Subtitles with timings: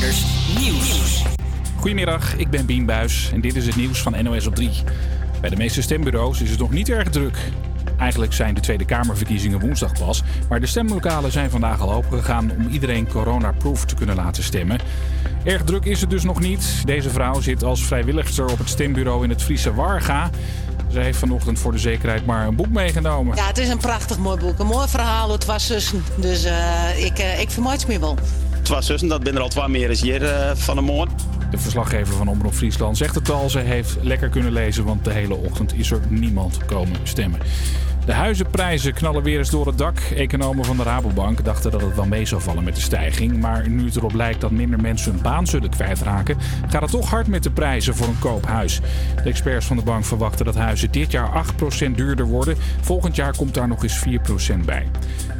[0.00, 1.24] Nieuws.
[1.76, 4.70] Goedemiddag, ik ben Bien Buis en dit is het nieuws van NOS op 3.
[5.40, 7.38] Bij de meeste stembureaus is het nog niet erg druk.
[7.98, 12.68] Eigenlijk zijn de Tweede Kamerverkiezingen woensdag pas, maar de stemlokalen zijn vandaag al opengegaan om
[12.68, 14.78] iedereen corona-proof te kunnen laten stemmen.
[15.44, 16.82] Erg druk is het dus nog niet.
[16.84, 20.30] Deze vrouw zit als vrijwilligster op het stembureau in het Friese Warga.
[20.92, 23.36] Ze heeft vanochtend voor de zekerheid maar een boek meegenomen.
[23.36, 24.58] Ja, het is een prachtig mooi boek.
[24.58, 26.04] Een mooi verhaal, het was zussen.
[26.16, 28.00] Dus uh, ik, uh, ik vermoed het meer
[28.62, 31.16] Twee zussen, dat ben er al twee meer eens hier uh, van de morgen.
[31.50, 33.50] De verslaggever van Omroep Friesland zegt het al.
[33.50, 37.40] Ze heeft lekker kunnen lezen, want de hele ochtend is er niemand komen stemmen.
[38.04, 39.98] De huizenprijzen knallen weer eens door het dak.
[39.98, 43.40] Economen van de Rabobank dachten dat het wel mee zou vallen met de stijging.
[43.40, 46.36] Maar nu het erop lijkt dat minder mensen hun baan zullen kwijtraken,
[46.68, 48.80] gaat het toch hard met de prijzen voor een koophuis.
[49.16, 51.44] De experts van de bank verwachten dat huizen dit jaar
[51.88, 52.56] 8% duurder worden.
[52.80, 54.04] Volgend jaar komt daar nog eens
[54.52, 54.86] 4% bij.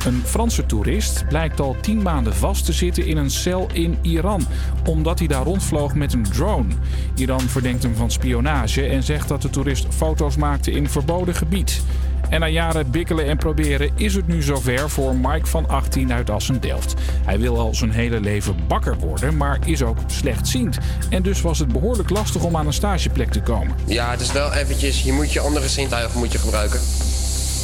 [0.04, 4.46] Een Franse toerist blijkt al 10 maanden vast te zitten in een cel in Iran,
[4.84, 6.74] omdat hij daar rondvloog met een drone.
[7.14, 11.82] Iran verdenkt hem van spionage en zegt dat de toerist foto's maakte in verboden gebied.
[12.28, 16.30] En na jaren bikkelen en proberen is het nu zover voor Mike van 18 uit
[16.30, 16.94] Assen-Delft.
[17.24, 20.78] Hij wil al zijn hele leven bakker worden, maar is ook slechtziend.
[21.10, 23.74] En dus was het behoorlijk lastig om aan een stageplek te komen.
[23.86, 26.80] Ja, het is wel eventjes, je moet je andere zintuigen moet gebruiken.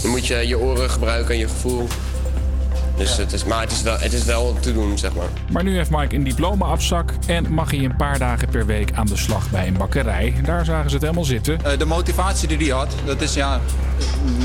[0.03, 1.87] Je moet je, je oren gebruiken en je gevoel.
[2.97, 5.27] Dus het is, maar het is, wel, het is wel te doen, zeg maar.
[5.53, 8.67] Maar nu heeft Mike een diploma op zak en mag hij een paar dagen per
[8.67, 10.35] week aan de slag bij een bakkerij.
[10.45, 11.59] Daar zagen ze het helemaal zitten.
[11.67, 13.61] Uh, de motivatie die hij had, dat is ja,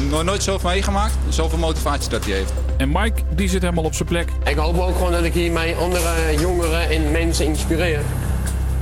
[0.09, 1.13] nog nooit zoveel meegemaakt.
[1.29, 2.53] Zoveel motivatie dat hij heeft.
[2.77, 4.29] En Mike, die zit helemaal op zijn plek.
[4.43, 8.01] Ik hoop ook gewoon dat ik hiermee andere jongeren en mensen inspireer.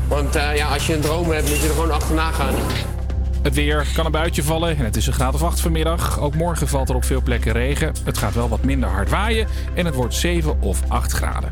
[0.07, 2.53] Want uh, ja, als je een droom hebt, moet je er gewoon achterna gaan.
[3.41, 6.19] Het weer kan een buitje vallen en het is een graad of 8 vanmiddag.
[6.19, 7.93] Ook morgen valt er op veel plekken regen.
[8.03, 11.49] Het gaat wel wat minder hard waaien en het wordt 7 of 8 graden.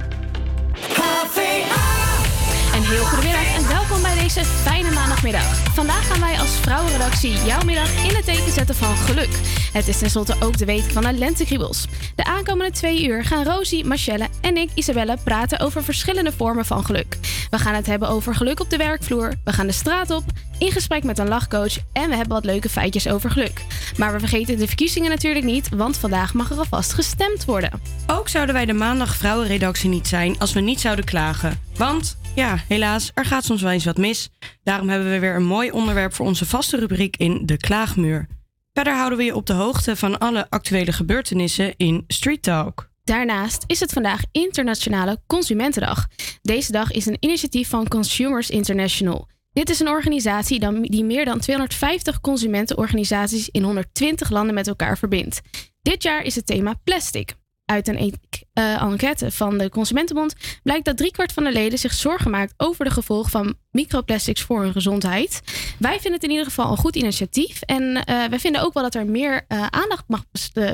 [2.77, 5.73] Een heel goedemiddag en welkom bij deze fijne maandagmiddag.
[5.73, 9.29] Vandaag gaan wij als vrouwenredactie jouw middag in het teken zetten van geluk.
[9.73, 11.88] Het is tenslotte ook de week van de lentekriebels.
[12.16, 16.85] De aankomende twee uur gaan Rosie, Michelle en ik, Isabelle, praten over verschillende vormen van
[16.85, 17.17] geluk.
[17.50, 20.23] We gaan het hebben over geluk op de werkvloer, we gaan de straat op,
[20.59, 23.66] in gesprek met een lachcoach en we hebben wat leuke feitjes over geluk.
[23.97, 27.81] Maar we vergeten de verkiezingen natuurlijk niet, want vandaag mag er alvast gestemd worden.
[28.07, 31.59] Ook zouden wij de maandag vrouwenredactie niet zijn als we niet zouden klagen.
[31.75, 34.29] Want ja, helaas, er gaat soms wel eens wat mis.
[34.63, 38.28] Daarom hebben we weer een mooi onderwerp voor onze vaste rubriek in De Klaagmuur.
[38.74, 42.89] Verder houden we je op de hoogte van alle actuele gebeurtenissen in Street Talk.
[43.03, 46.07] Daarnaast is het vandaag Internationale Consumentendag.
[46.41, 49.28] Deze dag is een initiatief van Consumers International.
[49.57, 55.41] Dit is een organisatie die meer dan 250 consumentenorganisaties in 120 landen met elkaar verbindt.
[55.81, 57.34] Dit jaar is het thema plastic.
[57.66, 58.13] Uit een
[58.53, 62.85] uh, enquête van de Consumentenbond blijkt dat driekwart van de leden zich zorgen maakt over
[62.85, 65.41] de gevolgen van microplastics voor hun gezondheid.
[65.79, 67.62] Wij vinden het in ieder geval een goed initiatief.
[67.62, 70.24] En uh, wij vinden ook wel dat er meer uh, aandacht mag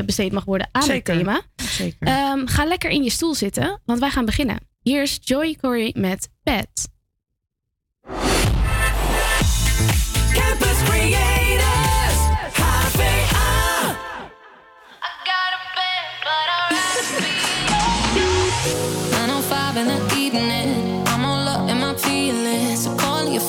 [0.05, 1.13] besteed mag worden aan Zeker.
[1.13, 1.41] het thema.
[1.55, 2.31] Zeker.
[2.31, 4.57] Um, ga lekker in je stoel zitten, want wij gaan beginnen.
[4.81, 6.91] Hier is Joy Corey met Pet.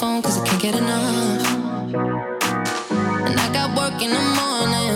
[0.05, 1.47] Phone cause I can't get enough.
[3.29, 4.95] And I got work in the morning,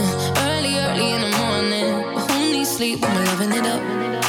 [0.48, 1.88] early, early in the morning.
[2.14, 4.27] But who needs sleep when we're loving it up?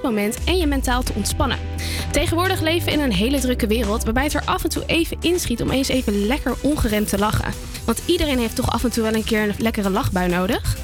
[0.00, 1.58] Het moment en je mentaal te ontspannen.
[2.10, 5.16] Tegenwoordig leven we in een hele drukke wereld waarbij het er af en toe even
[5.20, 7.52] inschiet om eens even lekker ongeremd te lachen.
[7.84, 10.76] Want iedereen heeft toch af en toe wel een keer een lekkere lachbui nodig.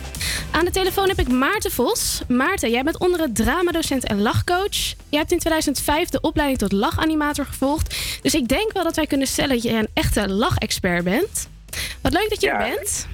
[0.50, 2.22] Aan de telefoon heb ik Maarten Vos.
[2.28, 4.76] Maarten, jij bent onder het dramadocent en lachcoach.
[5.08, 7.96] Jij hebt in 2005 de opleiding tot lachanimator gevolgd.
[8.22, 11.48] Dus ik denk wel dat wij kunnen stellen dat je een echte lachexpert bent.
[12.02, 13.06] Wat leuk dat je er bent.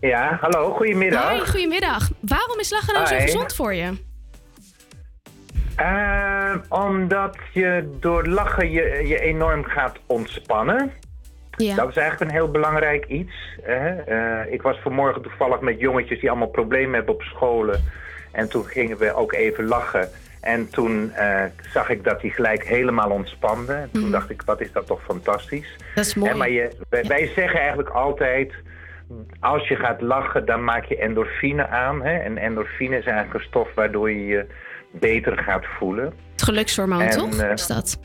[0.00, 1.30] Ja, hallo, goedemiddag.
[1.30, 2.08] Hoi, goedemiddag.
[2.20, 4.06] Waarom is lachen nou zo gezond voor je?
[5.78, 10.92] Eh, omdat je door lachen je, je enorm gaat ontspannen.
[11.56, 11.74] Ja.
[11.74, 13.58] Dat is eigenlijk een heel belangrijk iets.
[13.62, 13.88] Hè?
[13.88, 17.84] Eh, ik was vanmorgen toevallig met jongetjes die allemaal problemen hebben op scholen.
[18.32, 20.08] En toen gingen we ook even lachen.
[20.40, 23.72] En toen eh, zag ik dat die gelijk helemaal ontspande.
[23.72, 25.76] En toen dacht ik, wat is dat toch fantastisch.
[25.94, 26.30] Dat is mooi.
[26.30, 28.52] Hè, maar je, wij, wij zeggen eigenlijk altijd...
[29.40, 32.02] Als je gaat lachen, dan maak je endorfine aan.
[32.02, 32.18] Hè?
[32.18, 34.46] En endorfine is eigenlijk een stof waardoor je je
[34.90, 36.12] beter gaat voelen.
[36.32, 37.38] Het gelukshormoon, En, toch?
[37.38, 37.98] eh, is dat?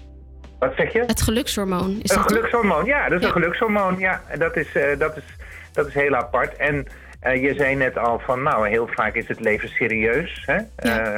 [0.59, 1.03] Wat zeg je?
[1.07, 1.89] Het gelukshormoon.
[2.01, 2.37] Is een dat toch?
[2.37, 3.27] gelukshormoon, ja, dat is Ja.
[3.27, 3.99] een gelukshormoon.
[3.99, 5.23] Ja, en dat is, eh, dat is,
[5.73, 6.55] dat is heel apart.
[6.57, 6.85] En
[7.19, 10.43] eh, je zei net al van, nou, heel vaak is het leven serieus.
[10.45, 10.57] Hè?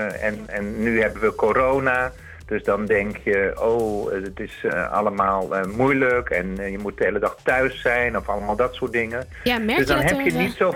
[0.07, 2.11] En, en nu hebben we corona.
[2.45, 7.35] Dus dan denk je, oh, het is allemaal moeilijk en je moet de hele dag
[7.43, 9.27] thuis zijn of allemaal dat soort dingen.
[9.43, 10.75] Ja, merk dus dan je dat heb er, je niet zo...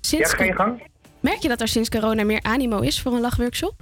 [0.00, 0.82] Sinds ja, gang?
[1.20, 3.74] Merk je dat er sinds corona meer animo is voor een lachworkshop?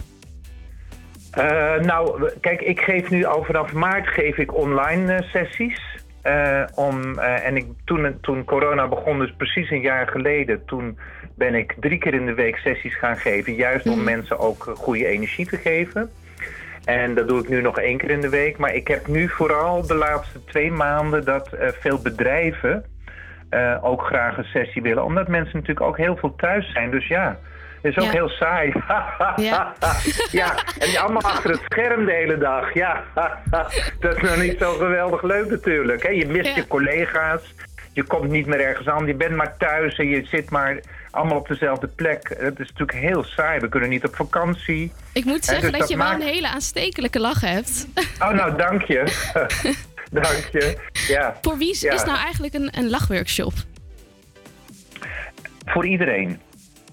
[1.35, 6.03] Eh, nou, kijk, ik geef nu al vanaf maart geef ik online eh, sessies.
[6.23, 10.99] Eh, om, en ik, toen, toen corona begon, dus precies een jaar geleden, toen
[11.37, 13.55] ben ik drie keer in de week sessies gaan geven.
[13.55, 16.11] Juist om mensen ook goede energie te geven.
[16.85, 18.57] En dat doe ik nu nog één keer in de week.
[18.57, 22.85] Maar ik heb nu vooral de laatste twee maanden dat veel bedrijven
[23.81, 25.05] ook graag een sessie willen.
[25.05, 26.91] Omdat mensen natuurlijk ook heel veel thuis zijn.
[26.91, 27.39] Dus ja,
[27.85, 28.11] is ook Ja.
[28.11, 28.73] heel saai.
[29.37, 29.73] Ja.
[30.31, 32.75] ja, en allemaal achter het scherm de hele dag.
[32.75, 33.05] Ja,
[34.01, 36.03] dat is nou niet zo geweldig leuk natuurlijk.
[36.03, 36.09] Hè?
[36.09, 36.55] Je mist Ja.
[36.57, 37.55] je collega's.
[37.93, 39.07] Je komt niet meer ergens aan.
[39.07, 42.29] Je bent maar thuis en je zit maar allemaal op dezelfde plek.
[42.39, 43.61] Het is natuurlijk heel saai.
[43.61, 44.93] We kunnen niet op vakantie.
[45.13, 47.87] Ik moet zeggen dus dat je wel een hele aanstekelijke lach hebt.
[48.21, 49.31] Oh, nou, dank je.
[50.23, 50.77] dank je.
[51.09, 51.37] Ja.
[51.43, 51.93] Voor wie is, Ja.
[51.93, 53.53] is nou eigenlijk een, een lachworkshop?
[55.67, 56.41] Voor iedereen.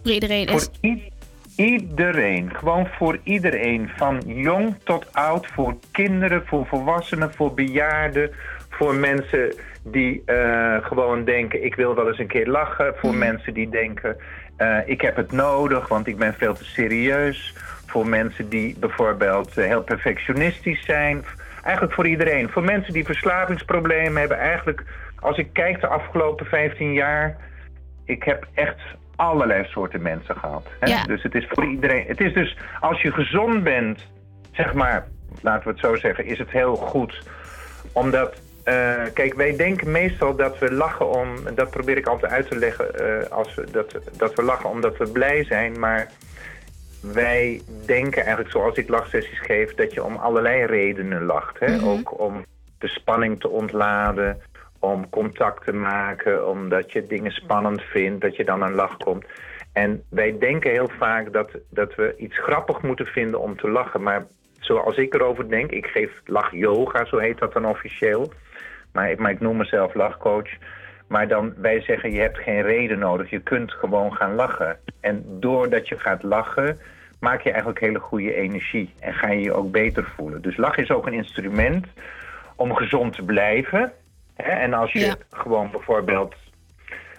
[0.04, 0.70] Voor iedereen Voor is...
[0.82, 1.12] i-
[1.56, 2.56] iedereen.
[2.56, 3.90] Gewoon voor iedereen.
[3.96, 5.48] Van jong tot oud.
[5.48, 8.32] Voor kinderen, voor volwassenen, voor bejaarden.
[8.70, 9.54] Voor mensen
[9.84, 11.64] die eh, gewoon denken...
[11.66, 12.94] ik wil wel eens een keer lachen.
[12.98, 14.18] Voor mensen die denken...
[14.58, 17.56] eh, ik heb het nodig, want ik ben veel te serieus.
[17.86, 21.24] Voor mensen die bijvoorbeeld eh, heel perfectionistisch zijn.
[21.64, 22.50] Eigenlijk voor iedereen.
[22.50, 24.38] Voor mensen die verslavingsproblemen hebben.
[24.40, 24.84] Eigenlijk,
[25.20, 27.38] als ik kijk de afgelopen 15 jaar
[28.12, 28.80] ik heb echt
[29.22, 30.68] allerlei soorten mensen gehad.
[30.80, 30.88] Hè?
[30.88, 31.04] Ja.
[31.04, 32.06] Dus het is voor iedereen.
[32.08, 34.08] Het is dus als je gezond bent,
[34.52, 35.08] zeg maar,
[35.42, 37.22] laten we het zo zeggen, is het heel goed.
[37.92, 42.32] Omdat, eh, kijk, wij denken meestal dat we lachen om, en dat probeer ik altijd
[42.32, 46.08] uit te leggen, eh, als we, dat, dat we lachen omdat we blij zijn, maar
[47.02, 51.60] wij denken eigenlijk, zoals ik lachsessies geef, dat je om allerlei redenen lacht.
[51.60, 51.76] Hè?
[51.76, 51.88] Mhm.
[51.88, 52.46] Ook om
[52.78, 54.42] de spanning te ontladen,
[54.82, 59.26] om contact te maken, omdat je dingen spannend vindt, dat je dan een lach komt.
[59.74, 64.04] En wij denken heel vaak dat, dat we iets grappig moeten vinden om te lachen.
[64.04, 64.26] Maar
[64.60, 68.34] zoals ik erover denk, ik geef lach-yoga, zo heet dat dan officieel.
[68.92, 70.50] Maar maar ik noem mezelf lachcoach.
[71.08, 73.30] Maar dan, wij zeggen, je hebt geen reden nodig.
[73.30, 74.80] Je kunt gewoon gaan lachen.
[75.00, 76.80] En doordat je gaat lachen,
[77.20, 78.94] maak je eigenlijk hele goede energie.
[79.00, 80.42] En ga je je ook beter voelen.
[80.42, 81.88] Dus lachen is ook een instrument
[82.56, 83.92] om gezond te blijven.
[84.44, 85.16] En als je Ja.
[85.30, 86.34] gewoon bijvoorbeeld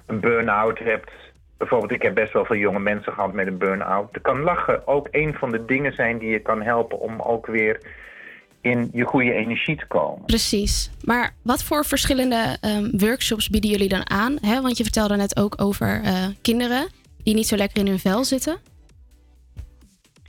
[0.06, 1.10] een burn-out hebt.
[1.58, 4.12] Bijvoorbeeld, ik heb best wel veel jonge mensen gehad met een burn-out.
[4.12, 7.46] Dan kan lachen ook een van de dingen zijn die je kan helpen om ook
[7.46, 7.80] weer
[8.60, 10.24] in je goede energie te komen.
[10.24, 10.90] Precies.
[11.04, 14.36] Maar wat voor verschillende ehm, workshops bieden jullie dan aan?
[14.40, 14.60] Hè?
[14.60, 16.86] Want je vertelde net ook over eh, kinderen
[17.22, 18.56] die niet zo lekker in hun vel zitten.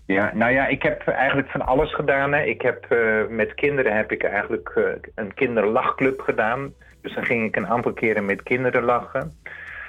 [0.06, 2.34] Ja, nou ja, ik heb eigenlijk van alles gedaan.
[2.34, 2.44] Hè.
[2.44, 4.84] Ik heb eh, met kinderen heb ik eigenlijk eh,
[5.16, 6.74] een kinderlachclub gedaan.
[7.02, 9.32] Dus dan ging ik een aantal keren met kinderen lachen.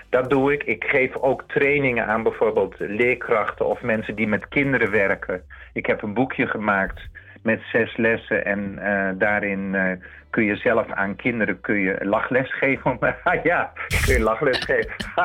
[0.08, 0.62] Dat doe ik.
[0.62, 5.42] Ik geef ook trainingen aan bijvoorbeeld leerkrachten of mensen die met kinderen werken.
[5.72, 7.00] Ik heb een boekje gemaakt
[7.44, 9.90] met zes lessen en eh, daarin eh,
[10.30, 12.98] kun je zelf aan kinderen kun je lachles geven.
[13.42, 13.72] ja,
[14.04, 14.92] kun je lachles geven.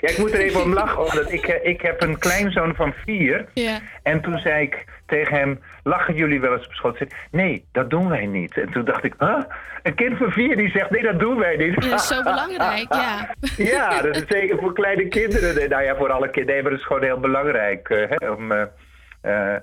[0.00, 2.94] ja, ik moet er even om lachen, omdat ik, eh, ik heb een kleinzoon van
[3.04, 3.46] vier.
[3.54, 3.78] Ja.
[4.02, 6.94] En toen zei ik tegen hem, lachen jullie wel eens op school?
[6.96, 8.56] Zei, nee, dat doen wij niet.
[8.56, 9.42] En toen dacht ik, huh?
[9.82, 11.74] Een kind van vier die zegt, nee, dat doen wij niet.
[11.74, 13.34] Dat is zo belangrijk, ja.
[13.72, 15.68] ja, dat is zeker voor kleine kinderen.
[15.68, 16.54] Nou ja, voor alle kinderen.
[16.54, 17.88] Nee, maar dat is gewoon heel belangrijk.
[17.88, 18.52] hè, om,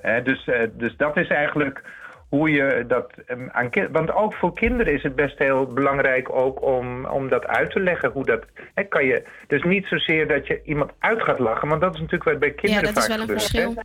[0.02, 1.82] hè, dus, eh, dus dat is eigenlijk
[2.30, 6.30] hoe je dat ehm, aan kind- Want ook voor kinderen is het best heel belangrijk
[6.32, 8.12] ook om, om dat uit te leggen.
[8.12, 11.82] Hoe dat, hè, kan je, dus niet zozeer dat je iemand uit gaat lachen, want
[11.82, 13.60] dat is natuurlijk wat bij Ja, kinderen is vaak wel een gebeurt, hè.
[13.62, 13.84] verschil.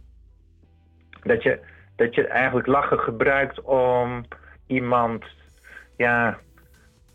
[1.23, 1.59] Dat je,
[1.97, 4.25] dat je eigenlijk lachen gebruikt om
[4.67, 5.25] iemand
[5.97, 6.39] ja,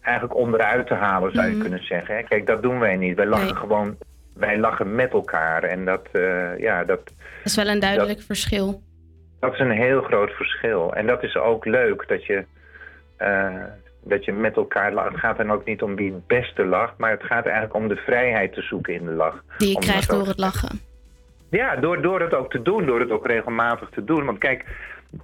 [0.02, 1.62] eigenlijk onderuit te halen, zou je Mhm.
[1.62, 2.16] kunnen zeggen.
[2.16, 2.24] hè.
[2.24, 3.16] Kijk, dat doen wij niet.
[3.16, 3.56] Wij lachen Nee.
[3.56, 3.98] gewoon,
[4.40, 5.64] wij lachen met elkaar.
[5.64, 8.82] En dat, eh, ja, dat, Dat is wel een duidelijk verschil.
[9.40, 10.94] dat is een heel groot verschil.
[10.94, 12.46] En dat is ook leuk dat je,
[13.18, 13.54] eh,
[14.04, 15.10] dat je met elkaar lacht.
[15.12, 17.88] Het gaat dan ook niet om wie het beste lacht, maar het gaat eigenlijk om
[17.88, 19.44] de vrijheid te zoeken in de lach.
[19.58, 20.80] Die je Om krijgt ook- door het lachen.
[21.50, 24.26] ja, door, door het ook te doen, door het ook regelmatig te doen.
[24.26, 24.66] Want kijk,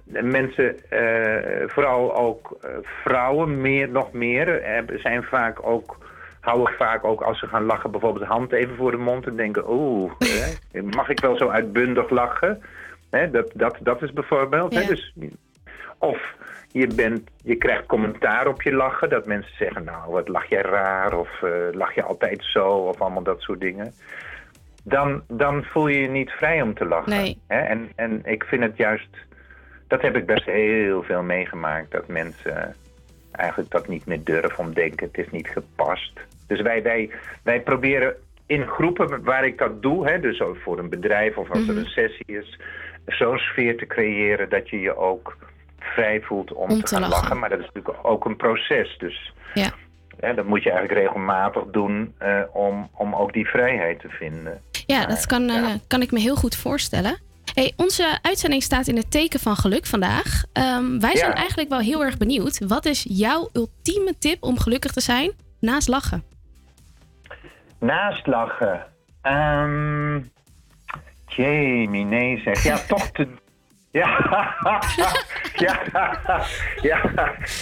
[0.04, 2.56] mensen, eh, vooral ook
[3.04, 4.62] vrouwen, meer, nog meer,
[4.96, 5.96] zijn vaak ook,
[6.46, 9.36] houden vaak ook als ze gaan lachen, bijvoorbeeld de hand even voor de mond en
[9.36, 10.12] denken, oeh,
[10.96, 12.62] mag ik wel zo uitbundig lachen?
[13.10, 14.74] Hè, dat, dat, dat is bijvoorbeeld.
[14.74, 15.14] Hè, dus,
[15.98, 16.34] of
[16.68, 20.62] je, bent, je krijgt commentaar op je lachen, dat mensen zeggen, nou, wat lach jij
[20.62, 23.94] raar, of eh, lach je altijd zo, of allemaal dat soort dingen
[24.88, 27.10] dan, dan voel je je niet vrij om te lachen.
[27.10, 27.38] Nee.
[27.46, 27.58] Hè?
[27.58, 29.08] En, en ik vind het juist,
[29.86, 32.74] dat heb ik best heel veel meegemaakt, dat mensen
[33.32, 36.12] eigenlijk dat niet meer durven om denken, het is niet gepast.
[36.46, 37.10] Dus wij, wij,
[37.42, 38.14] wij proberen
[38.46, 41.64] in groepen waar ik dat doe, hè, dus ook voor een bedrijf of als er
[41.74, 41.76] Mhm.
[41.78, 42.58] een sessie is,
[43.06, 45.36] zo'n sfeer te creëren dat je je ook
[45.78, 47.22] vrij voelt om, Om te, te gaan lachen.
[47.22, 47.38] lachen.
[47.38, 48.96] Maar dat is natuurlijk ook een proces.
[48.98, 49.70] Dus Ja.
[50.20, 54.60] hè, dat moet je eigenlijk regelmatig doen eh, om, om ook die vrijheid te vinden.
[54.86, 57.18] Ja, dat kan, eh, kan ik me heel goed voorstellen.
[57.54, 60.42] Hey, onze uitzending staat in het teken van geluk vandaag.
[60.52, 61.36] Ehm, wij zijn Ja.
[61.36, 62.66] eigenlijk wel heel erg benieuwd.
[62.66, 65.30] Wat is jouw ultieme tip om gelukkig te zijn
[65.60, 66.22] naast lachen?
[67.80, 68.86] Naast lachen.
[69.22, 70.20] Ehm
[71.26, 72.62] Jamie, nee zeg.
[72.62, 73.28] Ja, toch te...
[73.90, 74.18] Ja,
[75.54, 76.42] ja,
[76.82, 77.00] ja,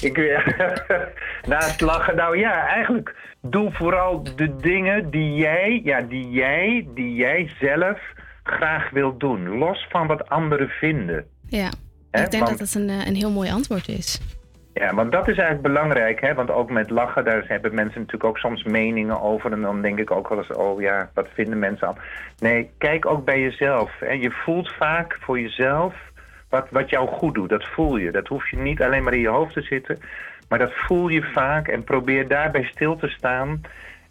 [0.00, 0.83] ik weer.
[1.48, 7.14] Naast lachen, nou ja, eigenlijk doe vooral de dingen die jij, ja, die jij, die
[7.14, 8.00] jij zelf
[8.42, 9.48] graag wil doen.
[9.59, 11.27] Los van wat anderen vinden.
[11.48, 14.20] Ja, ik denk want- dat het een, eh, een heel mooi antwoord is.
[14.74, 16.34] Ja, want dat is eigenlijk belangrijk, hè?
[16.34, 19.52] Want ook met lachen, daar hebben mensen natuurlijk ook soms meningen over.
[19.52, 21.96] En dan denk ik ook wel eens, oh ja, wat vinden mensen al?
[22.38, 23.92] Nee, kijk ook bij jezelf.
[23.98, 24.12] Hè?
[24.12, 25.94] Je voelt vaak voor jezelf
[26.48, 27.48] wat, wat jou goed doet.
[27.48, 28.10] Dat voel je.
[28.10, 29.98] Dat hoef je niet alleen maar in je hoofd te zitten.
[30.48, 33.60] Maar dat voel je vaak en probeer daarbij stil te staan.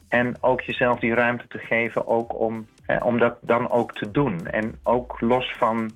[0.10, 4.12] En ook jezelf die ruimte te geven ook om, hè, om dat dan ook te
[4.12, 4.48] doen.
[4.48, 5.92] En ook los van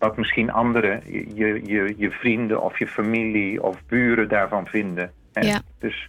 [0.00, 1.02] wat misschien anderen,
[1.34, 5.12] je, je, je vrienden of je familie of buren daarvan vinden.
[5.32, 5.46] hè.
[5.46, 5.60] Ja.
[5.78, 6.08] Dus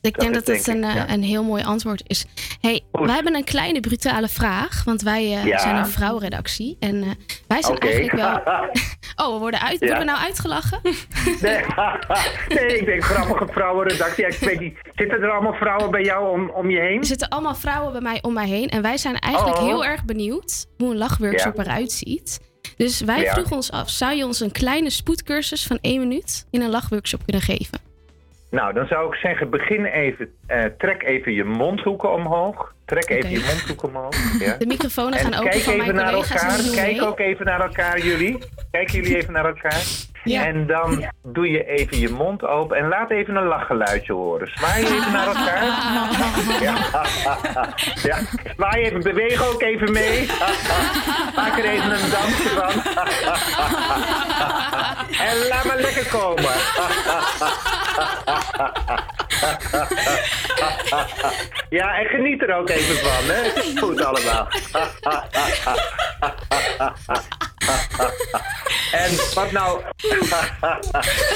[0.00, 1.10] Ik Dat denk dat het denk een, ik, eh, ja.
[1.14, 2.26] een heel mooi antwoord is.
[2.60, 5.58] Hey, wij hebben een kleine brutale vraag, want wij eh, Ja.
[5.58, 6.76] zijn een vrouwenredactie.
[6.78, 7.08] En eh,
[7.48, 8.40] wij zijn eigenlijk wel...
[9.16, 9.80] Oh, we worden, uit...
[9.80, 9.86] Ja.
[9.86, 10.80] worden we nou uitgelachen?
[11.40, 11.64] Nee,
[12.48, 14.26] nee, ik denk grappige vrouwenredactie.
[14.26, 16.98] Ik weet niet, zitten er allemaal vrouwen bij jou om, om je heen?
[16.98, 18.68] Er zitten allemaal vrouwen bij mij om mij heen.
[18.68, 19.64] En wij zijn eigenlijk Oh.
[19.66, 22.40] heel erg benieuwd hoe een lachworkshop eruit ziet.
[22.76, 23.32] Dus wij Ja.
[23.32, 27.20] vroegen ons af, zou je ons een kleine spoedcursus van één minuut in een lachworkshop
[27.24, 27.78] kunnen geven?
[28.50, 32.74] Nou, dan zou ik zeggen, begin even, eh, trek even je mondhoeken omhoog.
[32.90, 34.14] Trek even je mondhoeken omhoog.
[34.44, 34.56] Ja.
[34.58, 36.60] De microfoons gaan open kijk van even mijn naar elkaar.
[36.74, 37.06] Kijk mee.
[37.06, 38.38] ook even naar elkaar, jullie.
[38.70, 39.82] Kijken jullie even naar elkaar.
[40.24, 40.46] Ja.
[40.46, 44.48] En dan doe je even je mond open en laat even een lachgeluidje horen.
[44.54, 45.62] Zwaai even naar elkaar.
[46.60, 46.74] Ja.
[48.08, 48.18] ja.
[48.56, 50.26] Zwaai even, beweeg ook even mee.
[51.36, 52.82] Maak er even een dansje van.
[55.26, 56.52] en laat maar lekker komen.
[61.70, 63.50] Ja, en geniet er ook even van, hè?
[63.80, 64.48] Goed allemaal.
[68.92, 69.82] En wat nou...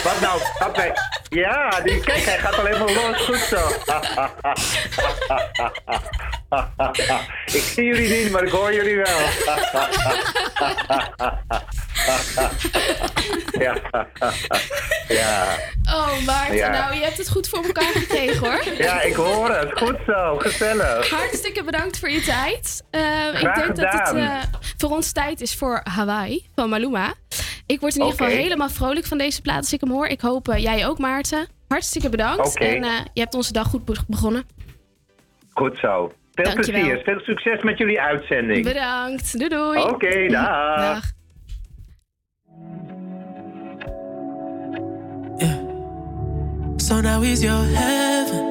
[0.04, 0.40] Wat nou...
[0.58, 0.92] Wat wij,
[1.28, 3.20] ja, die, kijk, hij gaat al helemaal los.
[3.20, 3.68] Goed zo.
[7.58, 9.18] Ik zie jullie niet, maar ik hoor jullie wel.
[13.58, 13.76] Ja.
[15.08, 15.56] Ja.
[15.92, 16.70] Oh, Maarten, Ja.
[16.70, 18.62] nou, je hebt het goed voor elkaar gekregen, hoor.
[18.78, 19.78] Ja, ik hoor het.
[19.78, 20.36] Goed zo.
[20.38, 21.10] Gezellig.
[21.10, 22.84] Hartstikke bedankt voor je tijd.
[22.90, 24.16] Eh, ik denk dat het gedaan.
[24.16, 24.42] eh,
[24.76, 27.14] voor ons tijd is voor Hawaii van Maluma.
[27.66, 30.06] Ik word in ieder geval helemaal vrolijk van deze plaat als ik hem hoor.
[30.06, 31.46] Ik hoop eh, jij ook, Maarten.
[31.68, 32.58] Hartstikke bedankt.
[32.58, 34.44] En eh, je hebt onze dag goed be- begonnen.
[35.52, 36.12] Goed zo.
[36.34, 36.80] Veel Dankjewel.
[36.80, 37.02] plezier.
[37.04, 38.64] Veel succes met jullie uitzending.
[38.64, 39.38] Bedankt.
[39.38, 39.82] Doei doei.
[39.82, 40.76] Oké, dag.
[40.76, 41.12] Dag.
[46.76, 48.44] So now he's your heaven.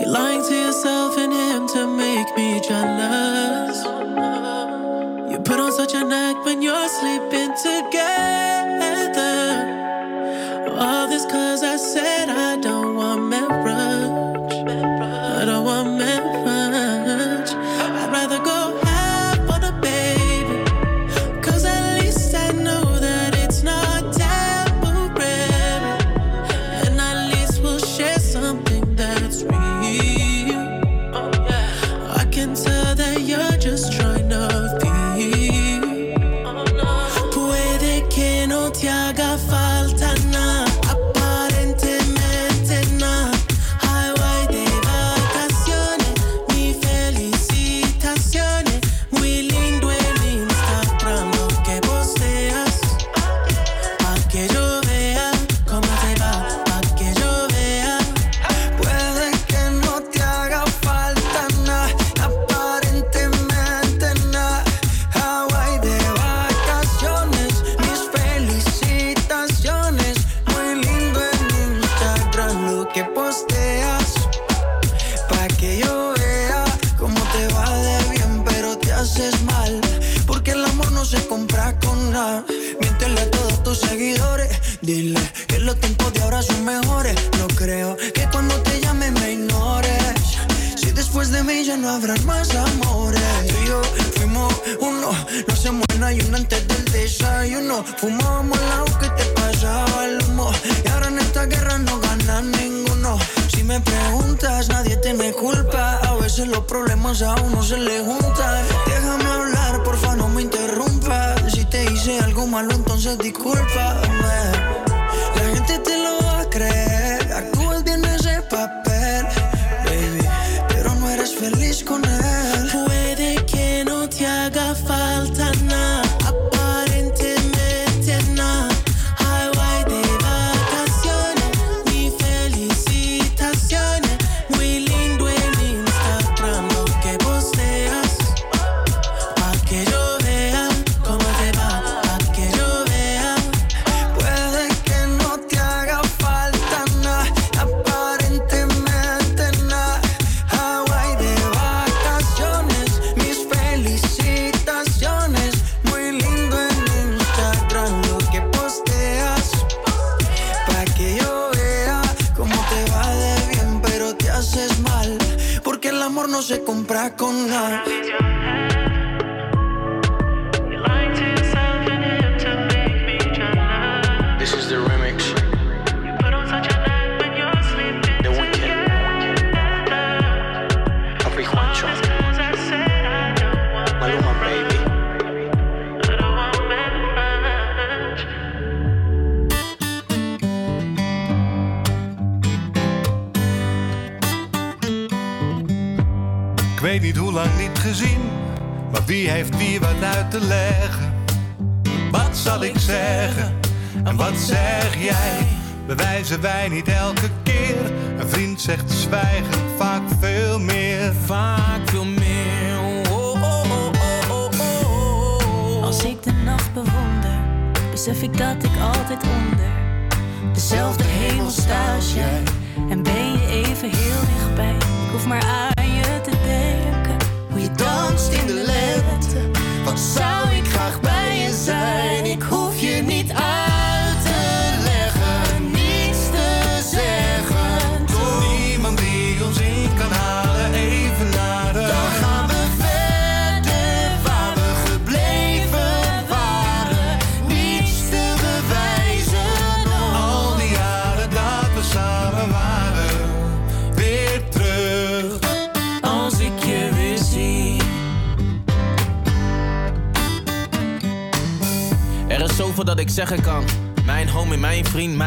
[0.00, 3.84] You're lying to yourself and him to make me jealous.
[5.30, 9.26] You put on such an act when you're sleeping together.
[10.78, 12.47] All this cause I said I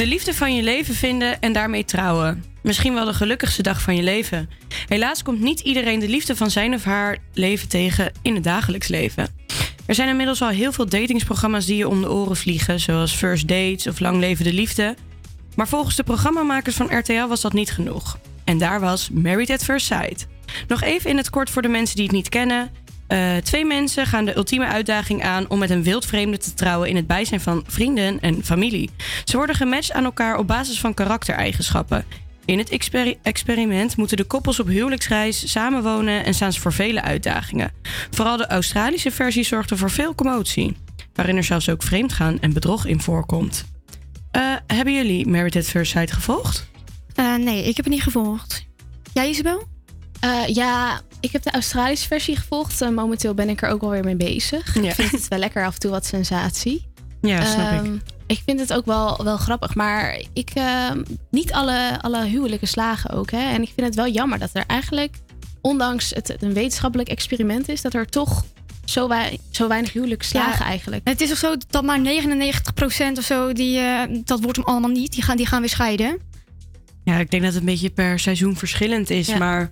[0.00, 2.44] De liefde van je leven vinden en daarmee trouwen.
[2.62, 4.50] Misschien wel de gelukkigste dag van je leven.
[4.86, 8.88] Helaas komt niet iedereen de liefde van zijn of haar leven tegen in het dagelijks
[8.88, 9.28] leven.
[9.86, 13.48] Er zijn inmiddels al heel veel datingsprogramma's die je om de oren vliegen, zoals First
[13.48, 14.96] Dates of Lang Leven de Liefde.
[15.54, 18.18] Maar volgens de programmamakers van RTL was dat niet genoeg.
[18.44, 20.26] En daar was Married at First Sight.
[20.68, 22.70] Nog even in het kort voor de mensen die het niet kennen.
[23.10, 26.96] Eh, twee mensen gaan de ultieme uitdaging aan om met een wildvreemde te trouwen in
[26.96, 28.90] het bijzijn van vrienden en familie.
[29.24, 32.04] Ze worden gematcht aan elkaar op basis van karaktereigenschappen.
[32.44, 37.02] In het experi- experiment moeten de koppels op huwelijksreis samenwonen en staan ze voor vele
[37.02, 37.72] uitdagingen.
[38.10, 40.76] Vooral de Australische versie zorgde voor veel commotie,
[41.14, 43.64] waarin er zelfs ook vreemdgaan en bedrog in voorkomt.
[44.30, 46.68] Eh, hebben jullie Married at First Sight gevolgd?
[47.14, 48.66] Eh, nee, ik heb het niet gevolgd.
[49.12, 49.68] Jij, Isabel?
[50.20, 52.80] Eh, ja, ik heb de Australische versie gevolgd.
[52.82, 54.74] Eh, momenteel ben ik er ook wel weer mee bezig.
[54.74, 54.82] Ja.
[54.88, 56.88] Ik vind het wel lekker af en toe wat sensatie.
[57.20, 57.78] Ja, snap ik.
[57.86, 62.68] Ehm, ik vind het ook wel, wel grappig, maar ik, ehm, niet alle, alle huwelijken
[62.68, 63.30] slagen ook.
[63.30, 63.38] Hè?
[63.52, 65.14] En ik vind het wel jammer dat er eigenlijk,
[65.60, 68.44] ondanks het een wetenschappelijk experiment is, dat er toch
[68.84, 71.08] zo, wei- zo weinig huwelijken slagen eigenlijk.
[71.08, 74.90] Het is ook zo dat maar 99% of zo, die, eh, dat wordt hem allemaal
[74.90, 75.12] niet.
[75.12, 76.18] Die gaan, die gaan weer scheiden.
[77.04, 79.38] Ja, ik denk dat het een beetje per seizoen verschillend is, Ja.
[79.38, 79.70] maar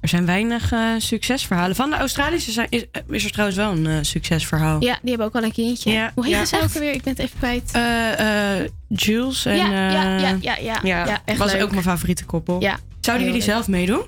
[0.00, 1.76] er zijn weinig eh, succesverhalen.
[1.76, 4.82] Van de Australische zijn, is, is er trouwens wel een eh, succesverhaal.
[4.82, 5.90] Ja, die hebben ook wel een kindje.
[5.92, 6.44] Ja, Hoe heet ja.
[6.44, 6.92] ze ook alweer?
[6.92, 7.70] Ik ben het even kwijt.
[7.72, 9.56] Eh, eh, Jules en...
[9.56, 10.80] Ja, eh, ja, ja, ja, ja.
[10.82, 11.62] Ja, echt was leuk.
[11.62, 12.60] ook mijn favoriete koppel.
[12.60, 13.50] Ja, Zouden jullie leuk.
[13.50, 14.02] zelf meedoen?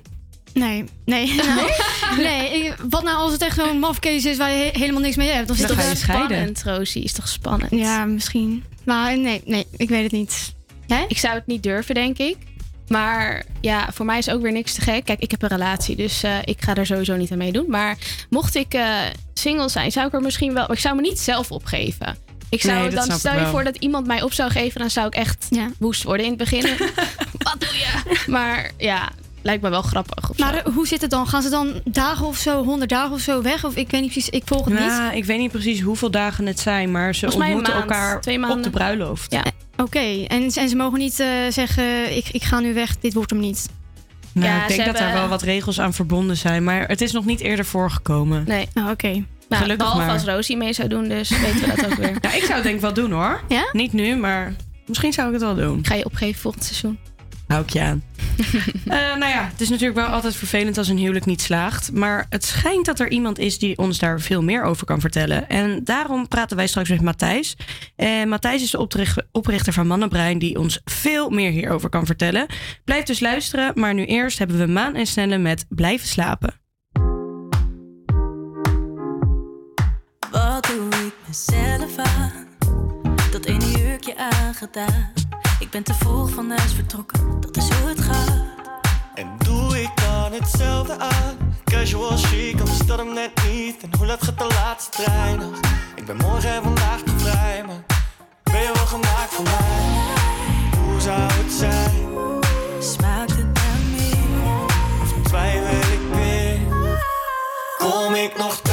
[0.55, 1.35] Nee, nee.
[2.17, 5.17] nee, ik- wat nou als het echt zo'n mafcase is waar je he- helemaal niks
[5.17, 5.47] mee hebt?
[5.47, 7.03] Dan Is zit toch spannend, Rosie?
[7.05, 7.71] Is toch spannend?
[7.71, 8.65] Ja, misschien.
[8.85, 10.55] Maar nee, nee, ik weet het niet.
[11.09, 12.37] Ik zou het niet durven, denk ik.
[12.89, 15.05] Maar ja, voor mij is ook weer niks te gek.
[15.05, 17.65] Kijk, ik heb een relatie, dus eh, ik ga er sowieso niet aan meedoen.
[17.69, 17.97] Maar
[18.31, 18.97] mocht ik eh,
[19.35, 20.73] single zijn, zou ik er misschien wel...
[20.73, 22.17] Ik zou me niet zelf opgeven.
[22.49, 24.81] Ik zou, Nee, dan snap ik stel je voor dat iemand mij op zou geven...
[24.81, 26.63] dan zou ik echt woest worden in het begin.
[27.39, 28.23] Wat doe je?
[28.27, 29.09] Maar ja,
[29.43, 30.39] lijkt me wel grappig.
[30.39, 31.27] Maar hoe zit het dan?
[31.27, 33.65] Gaan ze dan dagen of zo, honderd dagen of zo weg?
[33.65, 34.83] Of ik weet niet precies, ik volg het niet.
[34.83, 38.51] Ja, ik weet niet precies hoeveel dagen het zijn, maar ze ontmoeten maand, elkaar twee
[38.51, 39.33] op de bruiloft.
[39.33, 39.43] Ja.
[39.83, 43.31] Oké, en, en ze mogen niet eh, zeggen, ik, ik ga nu weg, dit wordt
[43.31, 43.69] hem niet.
[44.33, 47.01] Nou, Ja, ik denk dat daar hebben- wel wat regels aan verbonden zijn, maar het
[47.01, 48.45] is nog niet eerder voorgekomen.
[48.47, 48.69] Nee.
[48.75, 49.09] Oh, Oké.
[49.09, 49.25] Nou,
[49.65, 50.15] Gelukkig behalve maar.
[50.15, 52.17] als Rosie mee zou doen, dus weten we dat ook weer.
[52.21, 53.41] Ja, ik zou het denk ik wel doen hoor.
[53.49, 53.69] Ja?
[53.73, 54.55] Niet nu, maar
[54.87, 55.85] misschien zou ik het wel doen.
[55.85, 56.99] Ga je opgeven volgend seizoen?
[57.53, 58.03] Hou ik je aan.
[58.87, 61.93] Eh, nou ja, het is natuurlijk wel altijd vervelend als een huwelijk niet slaagt.
[61.93, 65.49] Maar het schijnt dat er iemand is die ons daar veel meer over kan vertellen.
[65.49, 67.57] En daarom praten wij straks met Matthijs.
[67.97, 72.47] En Matthijs is de opricht- oprichter van Mannenbrein die ons veel meer hierover kan vertellen.
[72.85, 76.55] Blijf dus luisteren, maar nu eerst hebben we Maan en Snelle met Blijven slapen.
[80.31, 82.47] Wat doe ik mezelf aan?
[83.31, 85.13] Dat ene jurkje aangedaan.
[85.73, 88.45] Ik ben te vroeg van huis vertrokken, dat is hoe het gaat.
[89.15, 91.55] En doe ik dan hetzelfde aan?
[91.65, 93.83] Casual chic, anders dat hem net niet.
[93.83, 95.61] En hoe laat gaat de laatste trein nog?
[95.95, 97.85] Ik ben morgen en vandaag te vrij, maar
[98.43, 99.61] ben je wel gemaakt voor mij?
[100.85, 102.09] Hoe zou het zijn?
[102.81, 104.65] Smaakt het naar meer?
[105.03, 106.59] Of twijfel ik weer?
[107.79, 108.72] Kom ik nog thuis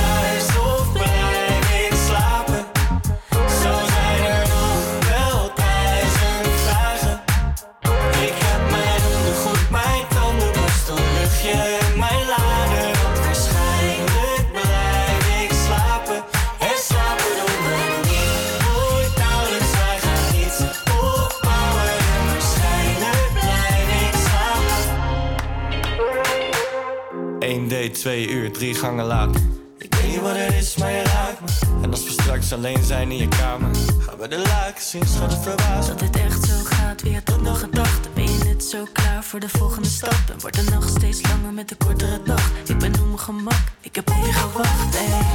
[27.70, 29.42] date, 2 uur, drie gangen later.
[29.78, 31.82] Ik weet niet wat het is, maar je raakt me.
[31.84, 35.32] En als we straks alleen zijn in je kamer, gaan we de laken zien, schat
[35.32, 35.88] het verbaasd.
[35.88, 38.14] Dat dit echt zo gaat, wie had dat nog gedacht?
[38.14, 40.22] Ben je net zo klaar voor de volgende stap?
[40.32, 42.52] En wordt de nacht steeds langer met de kortere dag?
[42.66, 45.26] Ik ben op mijn gemak, ik heb op je gewacht, ey.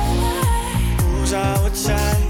[1.16, 2.22] Hoe zou het zijn?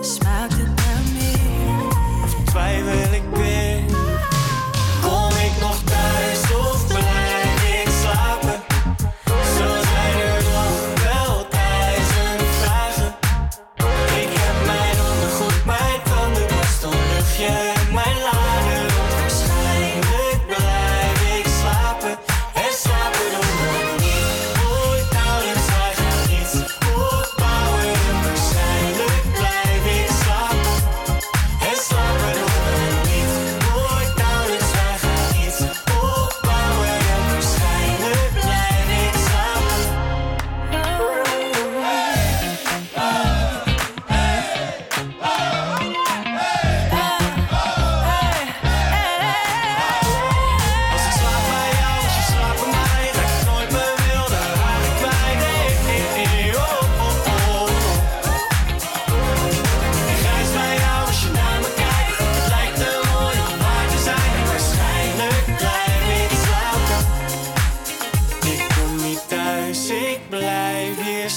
[0.00, 1.86] Smaakt het naar meer?
[2.24, 3.59] Of twijfel ik weer?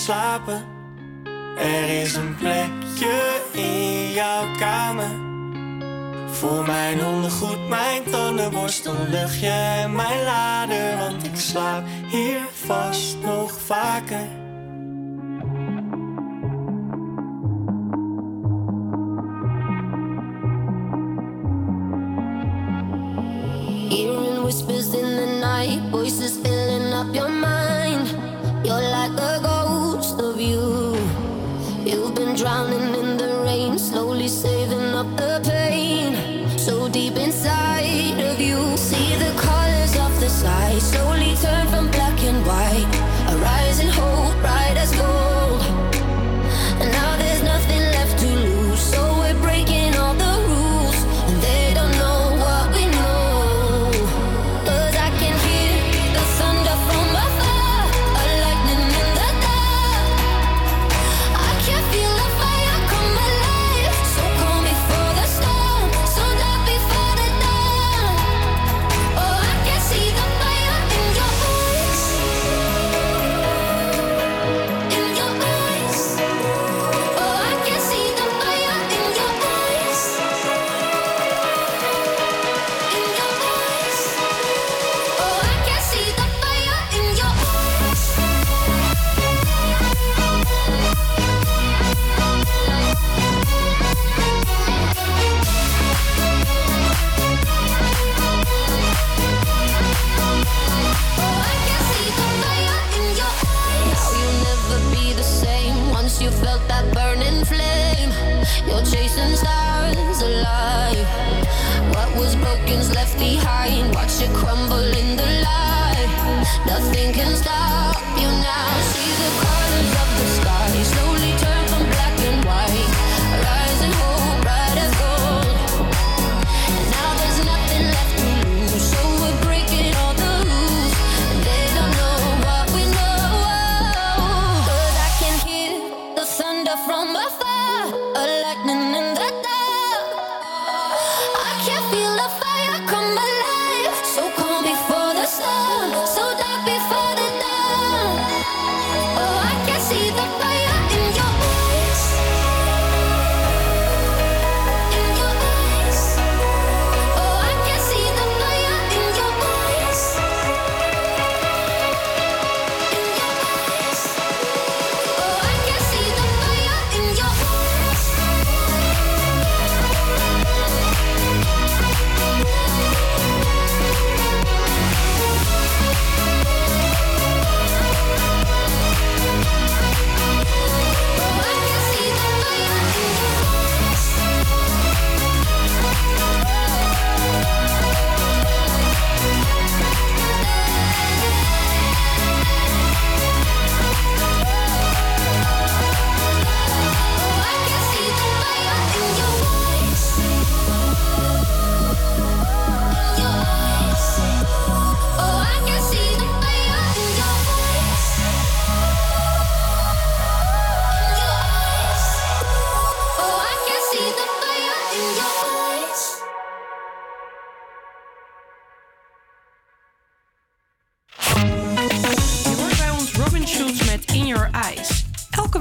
[0.09, 5.11] Er is een plekje in jouw kamer.
[6.27, 10.97] Voor mijn ondergoed, mijn tandenborstel, luchtje en mijn lader.
[10.97, 14.27] Want ik slaap hier vast nog vaker.
[24.41, 27.62] Whispers in the night, voices filling up your mind.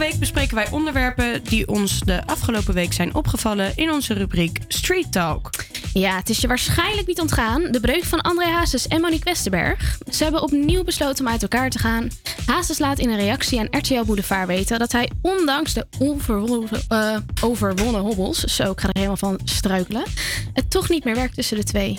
[0.02, 5.12] Week bespreken wij onderwerpen die ons de afgelopen week zijn opgevallen in onze rubriek Street
[5.12, 5.50] Talk.
[5.92, 7.62] Ja, het is je waarschijnlijk niet ontgaan.
[7.70, 9.98] De breuk van André Hazes en Monique Westerberg.
[10.10, 12.08] Ze hebben opnieuw besloten om uit elkaar te gaan.
[12.46, 17.16] Hazes laat in een reactie aan RTL Boulevard weten dat hij ondanks de onverwonnen, eh,
[17.42, 20.04] overwonnen hobbels, zo ik ga er helemaal van struikelen,
[20.52, 21.98] het toch niet meer werkt tussen de twee.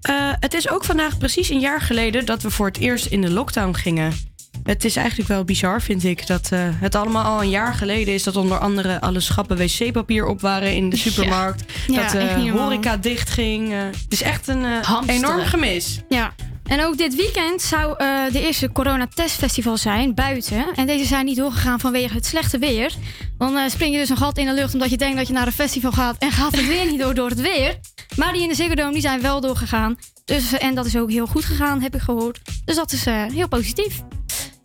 [0.00, 3.20] Eh, het is ook vandaag precies een jaar geleden dat we voor het eerst in
[3.20, 4.33] de lockdown gingen.
[4.64, 8.14] Het is eigenlijk wel bizar, vind ik, dat eh, het allemaal al een jaar geleden
[8.14, 11.72] is dat onder andere alle schappen wc-papier op waren in de supermarkt.
[11.86, 12.62] Ja, dat echt de niet normaal.
[12.62, 13.72] horeca dichtging.
[13.72, 16.00] Eh, het is echt een eh, enorm gemis.
[16.08, 16.32] Ja.
[16.64, 20.66] En ook dit weekend zou eh, de eerste coronatestfestival zijn, buiten.
[20.74, 22.94] En deze zijn niet doorgegaan vanwege het slechte weer.
[23.38, 25.32] Dan eh, spring je dus een gat in de lucht omdat je denkt dat je
[25.32, 26.16] naar een festival gaat...
[26.18, 27.78] en gaat het weer niet door door het weer.
[28.16, 29.96] Maar die in de Ziggo Dome die zijn wel doorgegaan.
[30.24, 32.40] Dus, eh, en dat is ook heel goed gegaan, heb ik gehoord.
[32.64, 34.02] Dus dat is eh, heel positief.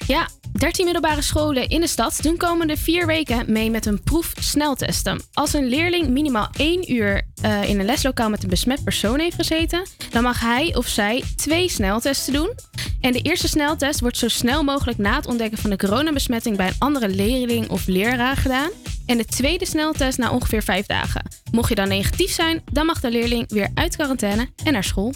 [0.09, 4.33] Ja, 13 middelbare scholen in de stad doen komende vier weken mee met een proef
[4.39, 5.21] sneltesten.
[5.33, 9.35] Als een leerling minimaal één uur eh, in een leslokaal met een besmet persoon heeft
[9.35, 12.53] gezeten, dan mag hij of zij twee sneltesten doen.
[13.01, 16.67] En de eerste sneltest wordt zo snel mogelijk na het ontdekken van de coronabesmetting bij
[16.67, 18.69] een andere leerling of leraar gedaan.
[19.05, 21.25] En de tweede sneltest na ongeveer vijf dagen.
[21.51, 25.13] Mocht je dan negatief zijn, dan mag de leerling weer uit quarantaine en naar school.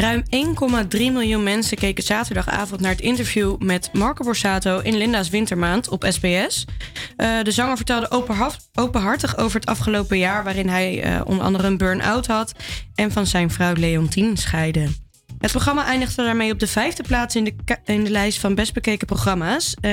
[0.00, 0.22] Ruim
[0.88, 6.06] 1,3 miljoen mensen keken zaterdagavond naar het interview met Marco Borsato in Linda's Wintermaand op
[6.08, 6.64] SBS.
[7.16, 11.66] Eh, de zanger vertelde openhaf- openhartig over het afgelopen jaar, waarin hij eh, onder andere
[11.66, 12.52] een burn-out had
[12.94, 14.86] en van zijn vrouw Leontien scheidde.
[15.38, 18.72] Het programma eindigde daarmee op de vijfde plaats in de, in de lijst van best
[18.74, 19.74] bekeken programma's.
[19.80, 19.92] eh,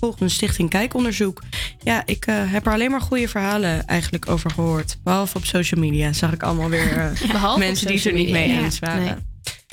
[0.00, 1.42] volgens Stichting Kijkonderzoek.
[1.82, 4.98] Ja, ik heb er alleen maar goede verhalen eigenlijk over gehoord.
[5.04, 7.12] Behalve op social media zag ik allemaal weer
[7.56, 9.04] mensen die het er niet mee eens waren.
[9.04, 9.14] Nee.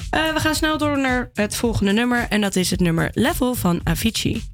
[0.10, 2.26] Eh, we gaan snel door naar het volgende nummer.
[2.30, 4.53] En dat is het nummer Level van Avicii.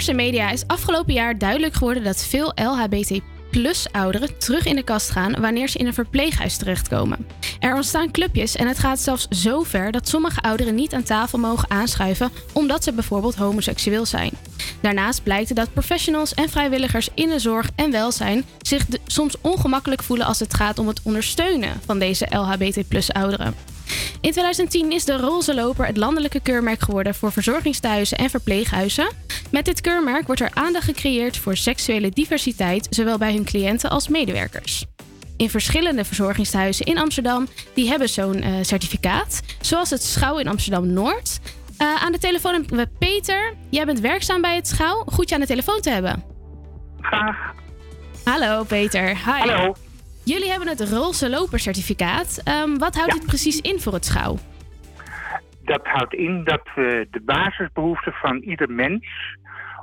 [0.00, 3.20] Diverse media is afgelopen jaar duidelijk geworden dat veel LHBT
[3.50, 7.26] plus ouderen terug in de kast gaan wanneer ze in een verpleeghuis terechtkomen.
[7.58, 11.38] Er ontstaan clubjes en het gaat zelfs zo ver dat sommige ouderen niet aan tafel
[11.38, 14.30] mogen aanschuiven omdat ze bijvoorbeeld homoseksueel zijn.
[14.80, 20.26] Daarnaast blijkt dat professionals en vrijwilligers in de zorg en welzijn zich soms ongemakkelijk voelen
[20.26, 23.54] als het gaat om het ondersteunen van deze LHBT plus ouderen.
[24.20, 29.08] In 2010 is de Roze Loper het landelijke keurmerk geworden voor verzorgingstehuizen en verpleeghuizen.
[29.50, 34.08] Met dit keurmerk wordt er aandacht gecreëerd voor seksuele diversiteit, zowel bij hun cliënten als
[34.08, 34.84] medewerkers.
[35.36, 40.92] In verschillende verzorgingstehuizen in Amsterdam die hebben zo'n eh, certificaat, zoals het Schouw in Amsterdam
[40.92, 41.40] Noord.
[41.76, 43.54] Eh, aan de telefoon hebben we Peter.
[43.70, 45.04] Jij bent werkzaam bij het Schouw.
[45.06, 46.24] Goed je aan de telefoon te hebben.
[47.00, 47.54] Graag.
[48.24, 49.08] Hallo Peter.
[49.08, 49.48] Hi.
[49.48, 49.74] Hallo.
[50.30, 52.40] Jullie hebben het Roze Loper certificaat.
[52.44, 54.36] Ehm, wat houdt dit precies in voor het Schouw?
[55.64, 59.06] Dat houdt in dat we de basisbehoeften van ieder mens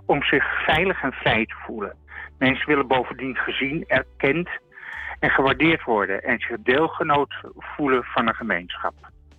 [0.06, 1.96] om zich veilig en vrij te voelen.
[2.38, 4.50] Mensen willen bovendien gezien, erkend
[5.20, 8.94] en gewaardeerd worden en zich deelgenoot voelen van een gemeenschap.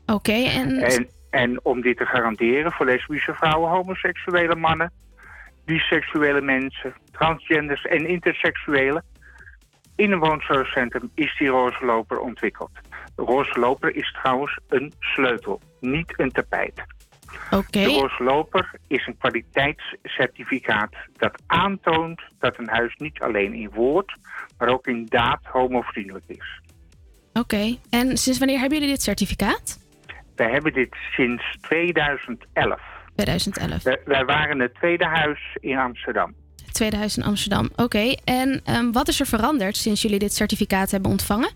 [0.06, 0.78] Oké, en...
[0.78, 4.92] En, en om dit te garanderen voor lesbische vrouwen, homoseksuele mannen,
[5.64, 9.04] biseksuele mensen, transgenders en interseksuelen.
[9.98, 12.70] In een woonzorgcentrum is die roze loper ontwikkeld.
[13.16, 16.82] De roze loper is trouwens een sleutel, niet een tapijt.
[17.50, 17.82] Oké.
[17.82, 24.16] De roze loper is een kwaliteitscertificaat dat aantoont dat een huis niet alleen in woord,
[24.58, 26.60] maar ook in daad homovriendelijk is.
[27.32, 29.78] Oké, en sinds wanneer hebben jullie dit certificaat?
[30.36, 32.80] Wij hebben dit sinds 2011.
[33.14, 33.82] 2011.
[33.82, 36.34] Wij, wij waren het tweede huis in Amsterdam.
[36.78, 37.68] Tweede huis in Amsterdam.
[37.76, 41.50] Oké, en ehm, wat is er veranderd sinds jullie dit certificaat hebben ontvangen?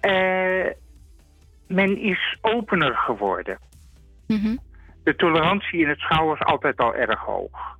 [0.00, 0.66] Eh,
[1.66, 3.58] men is opener geworden.
[4.26, 4.56] Mhm.
[5.04, 7.76] De tolerantie in het schouw was altijd al erg hoog.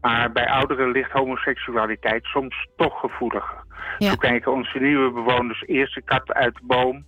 [0.00, 3.64] Maar bij ouderen ligt homoseksualiteit soms toch gevoeliger.
[3.98, 4.08] Ja.
[4.08, 7.04] Zo kijken onze nieuwe bewoners eerst de kat uit de boom.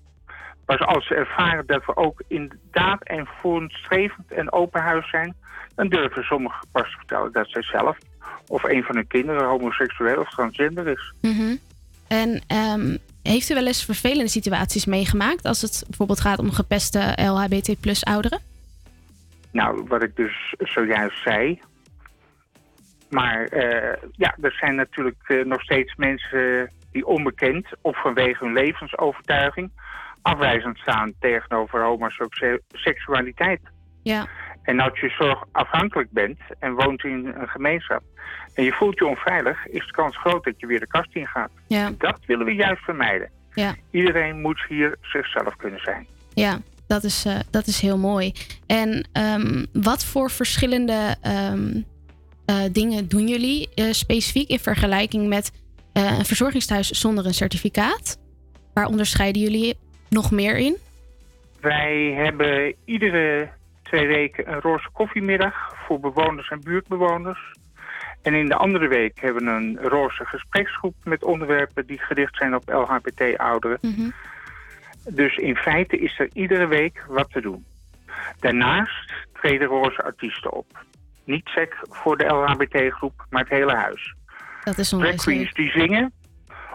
[0.64, 5.37] Pas als ze ervaren dat we ook inderdaad en voortstrevend en open huis zijn...
[5.75, 7.99] dan durven sommigen pas te vertellen dat zij zelf
[8.49, 11.12] of een van hun kinderen homoseksueel of transgender is.
[11.20, 11.57] Mhm.
[12.09, 17.14] En ehm, heeft u wel eens vervelende situaties meegemaakt als het bijvoorbeeld gaat om gepeste
[17.16, 18.40] LHBT plus ouderen?
[19.51, 21.61] Nou, wat ik dus zojuist zei.
[23.11, 28.55] Maar eh, ja, er zijn natuurlijk eh, nog steeds mensen die onbekend of vanwege hun
[28.55, 29.70] levensovertuiging
[30.22, 33.61] afwijzend staan tegenover homoseksualiteit.
[34.03, 34.28] Ja.
[34.69, 38.03] En als je zorgafhankelijk bent en woont in een gemeenschap
[38.55, 41.51] en je voelt je onveilig, is de kans groot dat je weer de kast ingaat.
[41.66, 41.91] Ja.
[41.99, 43.31] Dat willen we juist vermijden.
[43.55, 43.75] Ja.
[43.91, 46.07] Iedereen moet hier zichzelf kunnen zijn.
[46.35, 48.33] Ja, dat is, eh, dat is heel mooi.
[48.66, 51.81] En ehm, wat voor verschillende ehm,
[52.47, 55.53] eh, dingen doen jullie eh, specifiek in vergelijking met
[55.93, 58.19] een verzorgingstehuis zonder een certificaat?
[58.75, 60.77] Waar onderscheiden jullie nog meer in?
[61.61, 63.57] Wij hebben iedere
[63.89, 67.53] twee weken een roze koffiemiddag voor bewoners en buurtbewoners.
[68.22, 72.55] En in de andere week hebben we een roze gespreksgroep met onderwerpen die gericht zijn
[72.55, 73.78] op LHBT-ouderen.
[75.11, 77.64] Dus in feite is er iedere week wat te doen.
[78.41, 80.84] Daarnaast treden roze artiesten op.
[81.24, 84.14] Niet sec voor de LHBT-groep, maar het hele huis.
[84.64, 86.12] Dat is onwijs queens die zingen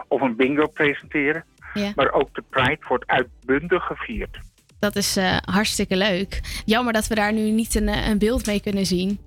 [0.08, 1.44] of een bingo presenteren.
[1.74, 1.92] Ja.
[1.94, 4.38] Maar ook de Pride wordt uitbundig gevierd.
[4.84, 6.40] Dat is eh, hartstikke leuk.
[6.64, 9.20] Jammer dat we daar nu niet een, eh, een beeld mee kunnen zien.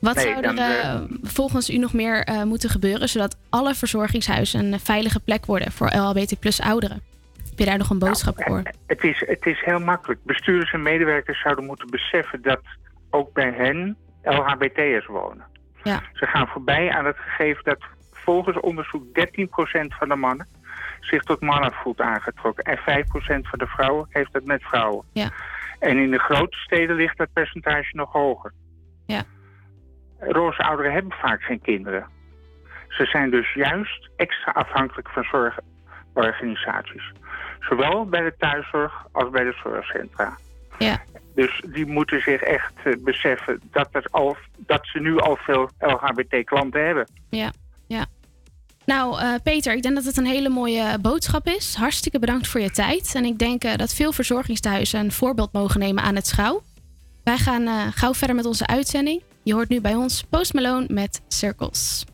[0.00, 3.08] Wat Nee, zou er eh, volgens u nog meer moeten gebeuren...
[3.08, 7.02] zodat alle verzorgingshuizen een veilige plek worden voor LHBT plus ouderen?
[7.48, 8.62] Heb je daar nog een boodschap voor?
[8.86, 10.24] Het is, het is heel makkelijk.
[10.24, 12.60] Bestuurders en medewerkers zouden moeten beseffen dat
[13.10, 15.44] ook bij hen LHBT'ers wonen.
[15.82, 16.02] Ja.
[16.12, 17.78] Ze gaan voorbij aan het gegeven dat
[18.10, 20.46] volgens onderzoek 13% van de mannen
[21.04, 22.64] zich tot mannen voelt aangetrokken.
[22.64, 25.04] En 5% van de vrouwen heeft het met vrouwen.
[25.12, 25.30] Ja.
[25.78, 28.52] En in de grote steden ligt dat percentage nog hoger.
[29.06, 29.22] Ja.
[30.18, 32.06] Roze ouderen hebben vaak geen kinderen.
[32.88, 37.12] Ze zijn dus juist extra afhankelijk van zorgorganisaties.
[37.60, 40.36] Zowel bij de thuiszorg als bij de zorgcentra.
[40.78, 41.02] Ja.
[41.34, 45.70] Dus die moeten zich echt eh, beseffen dat, het al, dat ze nu al veel
[45.78, 47.08] LHBT-klanten hebben.
[47.30, 47.52] Ja,
[47.86, 48.04] ja.
[48.86, 51.74] Nou, eh, Peter, ik denk dat het een hele mooie boodschap is.
[51.74, 53.14] Hartstikke bedankt voor je tijd.
[53.14, 56.62] En ik denk eh, dat veel verzorgingstehuizen een voorbeeld mogen nemen aan het schouw.
[57.24, 59.22] Wij gaan eh, gauw verder met onze uitzending.
[59.42, 62.04] Je hoort nu bij ons Post Malone met Circles.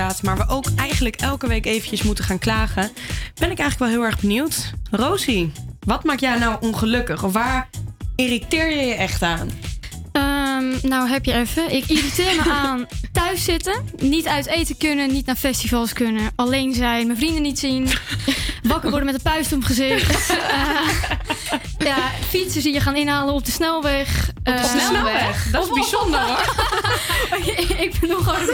[0.00, 2.90] Staat, maar we ook eigenlijk elke week eventjes moeten gaan klagen,
[3.34, 4.72] ben ik eigenlijk wel heel erg benieuwd.
[4.90, 7.24] Rosie, wat maakt jou nou ongelukkig?
[7.24, 7.68] Of waar
[8.16, 9.50] irriteer je je echt aan?
[10.12, 11.74] Ehm, nou, heb je even.
[11.74, 13.84] Ik irriteer me aan thuis zitten.
[13.96, 16.30] Niet uit eten kunnen, niet naar festivals kunnen.
[16.36, 17.88] Alleen zijn, mijn vrienden niet zien.
[18.62, 20.28] Wakker worden met een puist mijn gezicht.
[21.80, 21.96] Eh, ja,
[22.28, 24.28] fietsen zie je gaan inhalen op de snelweg.
[24.28, 25.50] Op de snelweg?
[25.50, 26.54] Dat is bijzonder, hoor.
[27.78, 28.48] ik ben nog gewoon...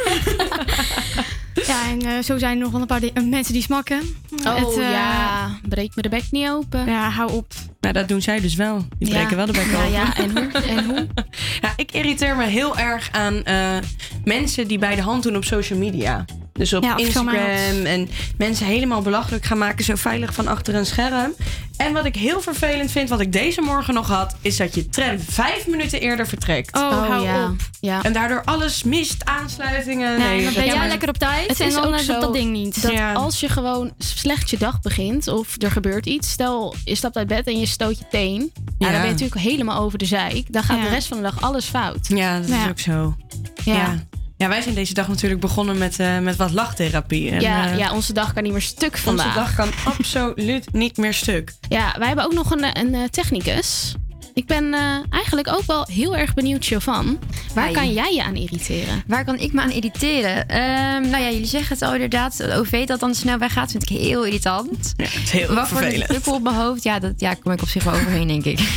[2.01, 4.01] ja, en eh, zo zijn er nog wel een paar di- eh, mensen die smakken.
[4.47, 6.87] Oh ja, breek me de bek niet open.
[6.87, 7.53] Ja, hou op.
[7.81, 8.87] Nou, dat doen zij dus wel.
[8.99, 9.15] Die Ja.
[9.19, 9.91] breken wel de bek Ja, open.
[9.93, 10.63] ja, en hoe?
[10.63, 11.07] En hoe?
[11.61, 13.77] Ja, ik irriteer me heel erg aan eh,
[14.25, 16.25] mensen die bij de hand doen op social media.
[16.57, 20.87] Dus op Ja, Instagram en mensen helemaal belachelijk gaan maken, zo veilig van achter een
[20.87, 21.35] scherm.
[21.77, 24.89] En wat ik heel vervelend vind, wat ik deze morgen nog had, is dat je
[24.89, 26.77] tram vijf minuten eerder vertrekt.
[26.77, 27.45] Oh, hou ja.
[27.45, 27.55] op.
[27.81, 28.03] Ja.
[28.03, 30.19] En daardoor alles mist, aansluitingen.
[30.19, 32.33] Nee, dan ben jij maar- lekker op tijd Het en is dan ook zo dat,
[32.33, 32.83] ding niet.
[32.83, 33.13] Dat Ja.
[33.13, 37.27] als je gewoon slecht je dag begint of er gebeurt iets, stel je stapt uit
[37.29, 38.63] bed en je stoot je teen, ja.
[38.79, 38.85] Ja.
[38.91, 40.53] dan ben je natuurlijk helemaal over de zeik.
[40.53, 40.83] Dan gaat Ja.
[40.83, 42.09] de rest van de dag alles fout.
[42.09, 43.17] Ja, dat is ook zo.
[43.65, 43.95] Ja.
[44.37, 44.49] Ja.
[44.49, 47.31] wij zijn deze dag natuurlijk begonnen met, eh, met wat lachtherapie.
[47.31, 49.27] En, ja, eh, ja, onze dag kan niet meer stuk vandaag.
[49.27, 51.53] Onze dag kan absoluut niet meer stuk.
[51.69, 53.95] Ja, wij hebben ook nog een, een eh, technicus.
[54.37, 54.81] Ik ben eh,
[55.11, 57.19] eigenlijk ook wel heel erg benieuwd, Jovan.
[57.55, 57.73] Waar Hi.
[57.73, 59.03] kan jij je aan irriteren?
[59.07, 60.49] Waar kan ik me aan irriteren?
[60.49, 62.37] Ehm, nou ja, jullie zeggen het al inderdaad.
[62.37, 64.95] De OV dat dan de snelweg gaat, vind ik heel irritant.
[64.97, 66.09] Ja, het is heel Wat voor een vervelend.
[66.09, 68.61] druppel op mijn hoofd, ja, dat ja, kom ik op zich wel overheen, denk ik.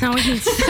[0.00, 0.46] Nou, niet.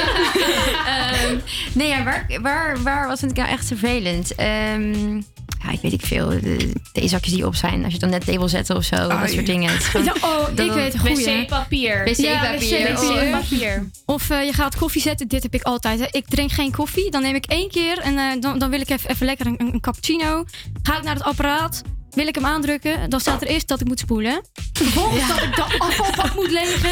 [0.87, 1.37] Ehm,
[1.73, 4.35] nee, ja, waar, waar, waar, wat vind ik nou echt vervelend?
[4.35, 5.21] Ehm,
[5.63, 6.29] ja, ik weet ik veel.
[6.29, 7.75] De theezakjes die op zijn.
[7.85, 8.97] Als je het dan net wil zetten of zo.
[8.97, 9.33] dat Ai.
[9.33, 9.71] soort dingen.
[9.71, 11.03] Gewoon- oh, dat- ik weet.
[11.03, 12.05] Wc-papier.
[12.05, 12.79] Wc-papier.
[12.79, 13.91] Ja, Oh, papier.
[14.05, 15.29] Of eh, je gaat koffie zetten.
[15.29, 15.99] Dit heb ik altijd.
[16.01, 16.07] Hè.
[16.11, 17.11] Ik drink geen koffie.
[17.11, 19.61] Dan neem ik één keer en eh, dan, dan wil ik even, even lekker een,
[19.61, 20.45] een cappuccino.
[20.83, 21.83] Ga ik naar het apparaat.
[22.11, 24.45] Wil ik hem aandrukken, dan staat er eerst dat ik moet spoelen.
[24.73, 26.91] Vervolgens dat ik de afvalbak moet legen.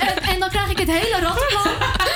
[0.00, 1.72] En, en dan krijg ik het hele rattenplan.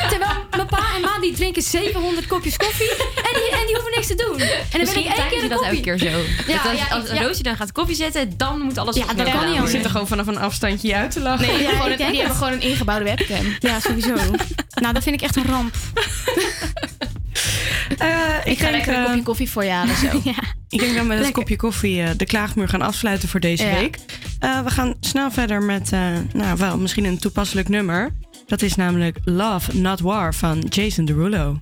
[0.08, 2.90] Terwijl mijn pa en ma die drinken 700 kopjes koffie.
[2.90, 4.40] En die, en die hoeven niks te doen.
[4.40, 5.76] En dan wil Misschien ik één keer een dat koffie.
[5.84, 6.18] elke keer zo.
[6.52, 7.22] Ja, dat als, ja, als ik- ja.
[7.22, 9.58] Roosje dan gaat koffie zetten, dan moet alles Ja, dat kan niet.
[9.60, 11.46] Die zitten gewoon vanaf een afstandje je uit te lachen.
[11.46, 13.56] Nee, die, Ja, hebben gewoon ik een- denk die hebben gewoon een ingebouwde webcam.
[13.58, 14.14] Ja, sowieso.
[14.82, 15.74] nou, dat vind ik echt een ramp.
[17.98, 18.08] Eh,
[18.44, 20.06] Ik ga denk, lekker een eh, kopje koffie voor je halen zo.
[20.70, 21.32] Ik denk dat we met het Lekker.
[21.42, 23.74] kopje koffie eh, de klaagmuur gaan afsluiten voor deze Ja.
[23.74, 23.98] week.
[24.38, 28.10] Eh, we gaan snel verder met, eh, nou wel, misschien een toepasselijk nummer.
[28.46, 31.58] Dat is namelijk Love Not War van Jason Derulo.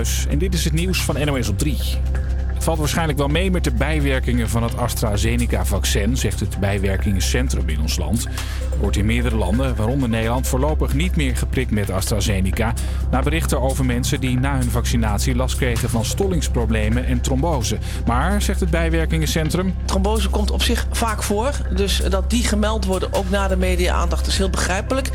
[0.00, 1.76] En dit is het nieuws van NOS op 3.
[2.54, 7.80] Het valt waarschijnlijk wel mee met de bijwerkingen van het AstraZeneca-vaccin, zegt het bijwerkingencentrum in
[7.80, 8.24] ons land.
[8.24, 12.72] Er wordt in meerdere landen, waaronder Nederland, voorlopig niet meer geprikt met AstraZeneca.
[13.10, 17.78] Na berichten over mensen die na hun vaccinatie last kregen van stollingsproblemen en trombose.
[18.06, 21.52] Maar, zegt het bijwerkingencentrum, Trombose komt op zich vaak voor.
[21.74, 25.10] Dus dat die gemeld worden, ook na de media-aandacht, is heel begrijpelijk.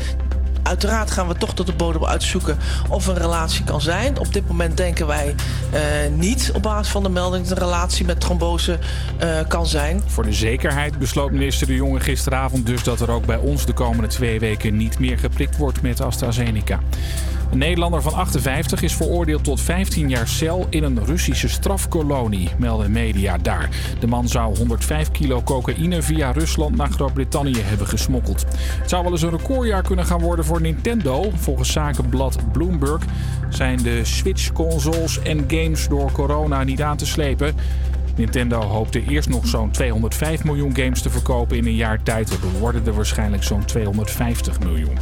[0.66, 2.58] Uiteraard gaan we toch tot de bodem uitzoeken
[2.88, 4.18] of een relatie kan zijn.
[4.18, 5.34] Op dit moment denken wij
[5.72, 5.80] eh,
[6.16, 8.78] niet op basis van de melding dat een relatie met trombose
[9.18, 10.02] eh, kan zijn.
[10.06, 13.72] Voor de zekerheid besloot minister De Jonge gisteravond dus dat er ook bij ons de
[13.72, 16.80] komende twee weken niet meer geprikt wordt met AstraZeneca.
[17.50, 22.90] Een Nederlander van 58 is veroordeeld tot 15 jaar cel in een Russische strafkolonie, melden
[22.90, 23.68] media daar.
[24.00, 28.44] De man zou 105 kilo cocaïne via Rusland naar Groot-Brittannië hebben gesmokkeld.
[28.58, 31.30] Het zou wel eens een recordjaar kunnen gaan worden voor Nintendo.
[31.34, 33.02] Volgens zakenblad Bloomberg
[33.48, 37.54] zijn de Switch-consoles en games door corona niet aan te slepen.
[38.16, 42.30] Nintendo hoopte eerst nog zo'n 205 miljoen games te verkopen in een jaar tijd.
[42.30, 44.98] Er worden er waarschijnlijk zo'n 250 miljoen.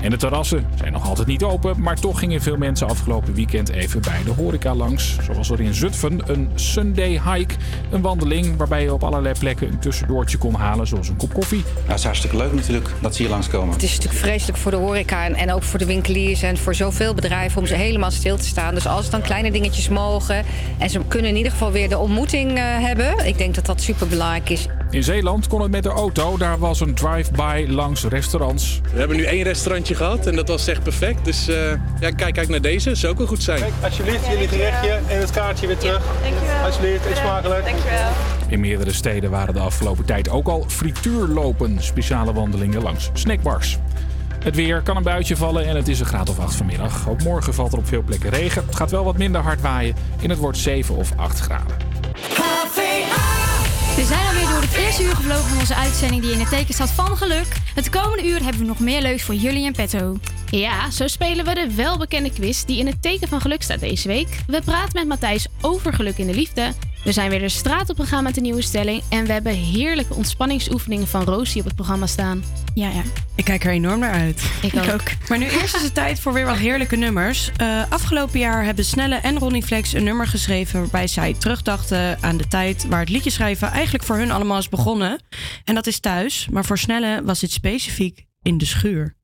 [0.00, 3.68] En de terrassen zijn nog altijd niet open, maar toch gingen veel mensen afgelopen weekend
[3.68, 5.16] even bij de horeca langs.
[5.24, 7.54] Zo was er in Zutphen een Sunday hike,
[7.90, 11.58] een wandeling waarbij je op allerlei plekken een tussendoortje kon halen, zoals een kop koffie.
[11.58, 13.72] Ja, het is hartstikke leuk natuurlijk dat ze hier langskomen.
[13.72, 16.74] Het is natuurlijk vreselijk voor de horeca en, en ook voor de winkeliers en voor
[16.74, 18.74] zoveel bedrijven om ze helemaal stil te staan.
[18.74, 20.44] Dus als dan kleine dingetjes mogen
[20.78, 23.80] en ze kunnen in ieder geval weer de ontmoeting eh, hebben, ik denk dat dat
[23.80, 24.66] super belangrijk is.
[24.90, 28.80] In Zeeland kon het met de auto, daar was een drive-by langs restaurants.
[28.92, 31.24] We hebben nu één restaurantje gehad en dat was echt perfect.
[31.24, 31.70] Dus eh,
[32.00, 33.62] ja, kijk, kijk naar deze, zou ook wel goed zijn.
[33.82, 36.02] Alsjeblieft, jullie gerechtje en het kaartje weer terug.
[36.22, 36.64] Dankjewel.
[36.64, 37.64] Alsjeblieft, eet smakelijk.
[37.64, 38.08] Dankjewel.
[38.48, 43.78] In meerdere steden waren de afgelopen tijd ook al frituurlopen, speciale wandelingen langs snackbars.
[44.44, 47.08] Het weer kan een buitje vallen en het is een graad of 8 vanmiddag.
[47.08, 48.62] Ook morgen valt er op veel plekken regen.
[48.66, 51.76] Het gaat wel wat minder hard waaien en het wordt 7 of 8 graden.
[54.00, 56.74] We zijn alweer door het eerste uur gevlogen van onze uitzending die in het teken
[56.74, 57.46] staat van geluk.
[57.74, 60.16] Het komende uur hebben we nog meer leuks voor jullie en petto.
[60.50, 64.08] Ja, zo spelen we de welbekende quiz die in het teken van geluk staat deze
[64.08, 64.28] week.
[64.46, 66.72] We praten met Matthijs over geluk in de liefde.
[67.04, 69.02] We zijn weer de straat op gegaan met een nieuwe stelling.
[69.08, 72.44] En we hebben heerlijke ontspanningsoefeningen van Rosie op het programma staan.
[72.74, 73.02] Ja, ja.
[73.34, 74.50] Ik kijk er enorm naar uit.
[74.62, 75.02] Ik ook.
[75.28, 77.50] Maar nu eerst is het tijd voor weer wat heerlijke nummers.
[77.56, 80.80] Eh, afgelopen jaar hebben Snelle en Ronnie Flex een nummer geschreven...
[80.80, 83.70] waarbij zij terugdachten aan de tijd waar het liedjeschrijven...
[83.70, 85.22] eigenlijk voor hun allemaal is begonnen.
[85.64, 86.48] En dat is thuis.
[86.50, 89.16] Maar voor Snelle was dit specifiek in de schuur.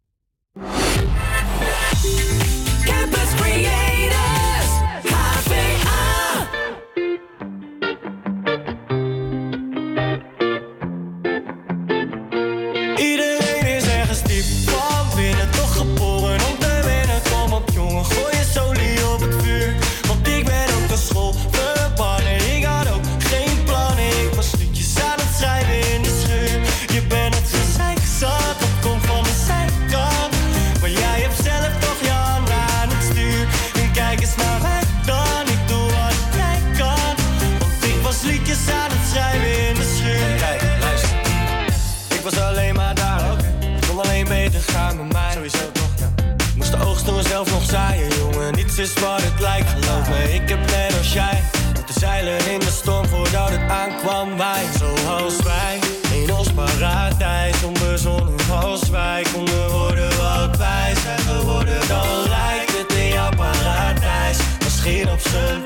[48.87, 50.35] Is wat het lijkt, geloof me.
[50.35, 51.43] Ik heb net als jij.
[51.75, 54.37] Moeten zeilen in de storm voordat het aankwam.
[54.37, 55.79] Wij, zoals wij.
[56.23, 59.25] In ons paradijs, onbezonnen als wij.
[59.33, 61.89] Konden worden wat wij zijn geworden.
[61.89, 64.39] Dan lijkt het in jouw paradijs.
[64.65, 65.66] Misschien op zijn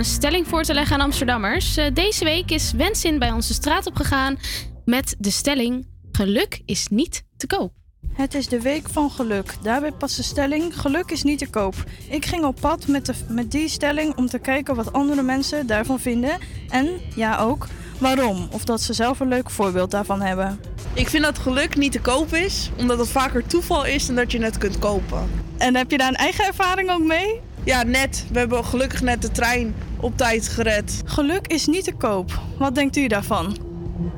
[0.00, 1.76] een stelling voor te leggen aan Amsterdammers.
[1.76, 4.38] Eh, Deze week is Wensin bij ons de straat op gegaan
[4.84, 7.72] met de stelling: geluk is niet te koop.
[8.12, 9.54] Het is de week van geluk.
[9.62, 11.74] Daarbij past de stelling: geluk is niet te koop.
[12.08, 15.66] Ik ging op pad met, de, met die stelling om te kijken wat andere mensen
[15.66, 16.38] daarvan vinden.
[16.68, 17.66] En ja, ook
[17.98, 18.48] waarom.
[18.50, 20.60] Of dat ze zelf een leuk voorbeeld daarvan hebben.
[20.94, 24.32] Ik vind dat geluk niet te koop is, omdat het vaker toeval is dan dat
[24.32, 25.30] je het kunt kopen.
[25.58, 27.40] En heb je daar een eigen ervaring ook mee?
[27.64, 28.26] Ja, net.
[28.32, 31.02] We hebben gelukkig net de trein op tijd gered.
[31.04, 32.40] Geluk is niet te koop.
[32.58, 33.56] Wat denkt u daarvan?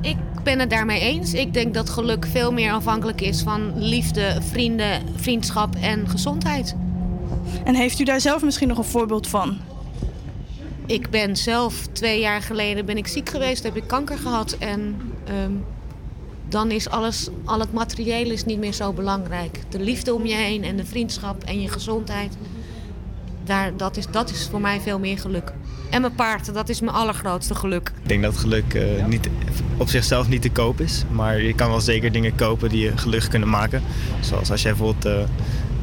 [0.01, 1.33] Ik ben het daarmee eens.
[1.33, 6.75] Ik denk dat geluk veel meer afhankelijk is van liefde, vrienden, vriendschap en gezondheid.
[7.63, 9.57] En heeft u daar zelf misschien nog een voorbeeld van?
[10.85, 14.95] Ik ben zelf twee jaar geleden ben ik ziek geweest, heb ik kanker gehad en
[15.25, 15.51] ehm,
[16.49, 19.59] dan is alles, al het materiële is niet meer zo belangrijk.
[19.69, 22.37] De liefde om je heen en de vriendschap en je gezondheid,
[23.45, 25.53] daar, dat, is, dat is voor mij veel meer geluk.
[25.89, 27.91] En mijn paard, dat is mijn allergrootste geluk.
[28.01, 29.29] Ik denk dat geluk eh, niet,
[29.77, 31.03] op zichzelf niet te koop is.
[31.11, 33.83] Maar je kan wel zeker dingen kopen die je gelukkig kunnen maken.
[34.19, 35.05] Zoals als jij bijvoorbeeld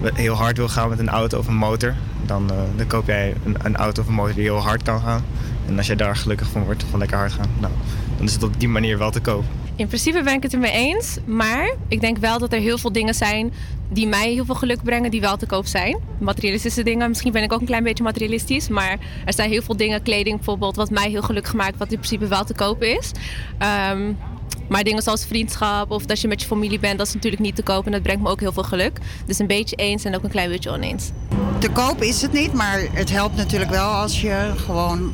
[0.02, 1.94] eh, heel hard wil gaan met een auto of een motor.
[2.26, 5.00] Dan, eh, dan koop jij een, een auto of een motor die heel hard kan
[5.00, 5.24] gaan.
[5.66, 7.50] En als jij daar gelukkig van wordt, van lekker hard gaan.
[7.61, 7.72] Nou,
[8.20, 9.44] dan is het op die manier wel te koop.
[9.76, 11.18] In principe ben ik het ermee eens.
[11.24, 13.52] Maar ik denk wel dat er heel veel dingen zijn
[13.88, 15.98] die mij heel veel geluk brengen, die wel te koop zijn.
[16.18, 17.08] Materialistische dingen.
[17.08, 18.68] Misschien ben ik ook een klein beetje materialistisch.
[18.68, 21.98] Maar er zijn heel veel dingen, kleding bijvoorbeeld, wat mij heel gelukkig maakt, wat in
[21.98, 23.10] principe wel te koop is.
[23.58, 24.12] Ehm,
[24.68, 27.56] maar dingen zoals vriendschap of dat je met je familie bent, dat is natuurlijk niet
[27.56, 27.86] te koop.
[27.86, 28.98] En dat brengt me ook heel veel geluk.
[29.26, 31.10] Dus een beetje eens en ook een klein beetje oneens.
[31.58, 35.12] Te koop is het niet, maar het helpt natuurlijk wel als je gewoon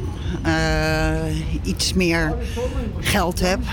[1.62, 2.34] iets meer
[3.00, 3.66] geld hebt,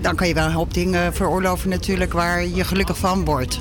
[0.00, 3.60] dan kan je wel een hoop dingen veroorloven natuurlijk waar je gelukkig van wordt.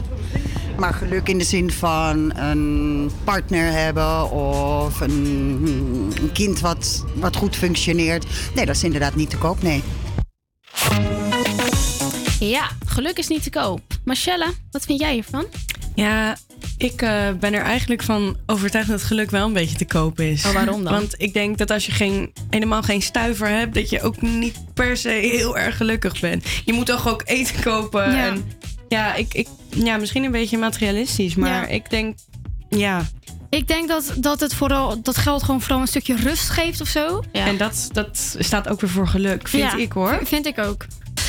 [0.78, 7.36] Maar geluk in de zin van een partner hebben of een, een kind wat, wat
[7.36, 8.26] goed functioneert.
[8.55, 9.84] Nee, dat is inderdaad niet te koop, nee.
[12.39, 13.82] Ja, geluk is niet te koop.
[14.03, 15.45] Marcella, wat vind jij hiervan?
[15.95, 16.38] Ja,
[16.78, 20.45] ik eh, ben er eigenlijk van overtuigd dat geluk wel een beetje te koop is.
[20.45, 20.93] Oh, waarom dan?
[20.93, 24.57] Want ik denk dat als je geen, helemaal geen stuiver hebt, dat je ook niet
[24.73, 26.45] per se heel erg gelukkig bent.
[26.65, 28.11] Je moet toch ook eten kopen.
[28.11, 28.26] Ja.
[28.26, 28.51] En,
[28.88, 31.67] ja, ik, ik, ja, misschien een beetje materialistisch, maar Ja.
[31.67, 32.17] ik denk,
[32.69, 33.05] ja.
[33.49, 36.88] Ik denk dat, dat het vooral dat geld gewoon vooral een stukje rust geeft of
[36.88, 37.23] zo.
[37.32, 40.19] En dat, dat staat ook weer voor geluk, vind Ja, ik hoor.
[40.23, 40.86] Vind ik ook.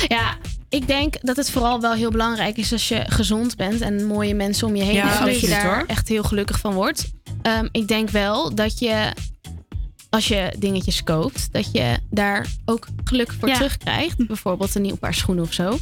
[0.07, 0.37] Ja,
[0.69, 4.33] ik denk dat het vooral wel heel belangrijk is als je gezond bent en mooie
[4.35, 5.83] mensen om je heen Ja, hebt, dat je daar hoor.
[5.87, 7.05] echt heel gelukkig van wordt.
[7.41, 9.11] Ehm, ik denk wel dat je,
[10.17, 13.55] als je dingetjes koopt, dat je daar ook geluk voor Ja.
[13.55, 14.27] terugkrijgt.
[14.27, 15.77] Bijvoorbeeld een nieuw paar schoenen of zo.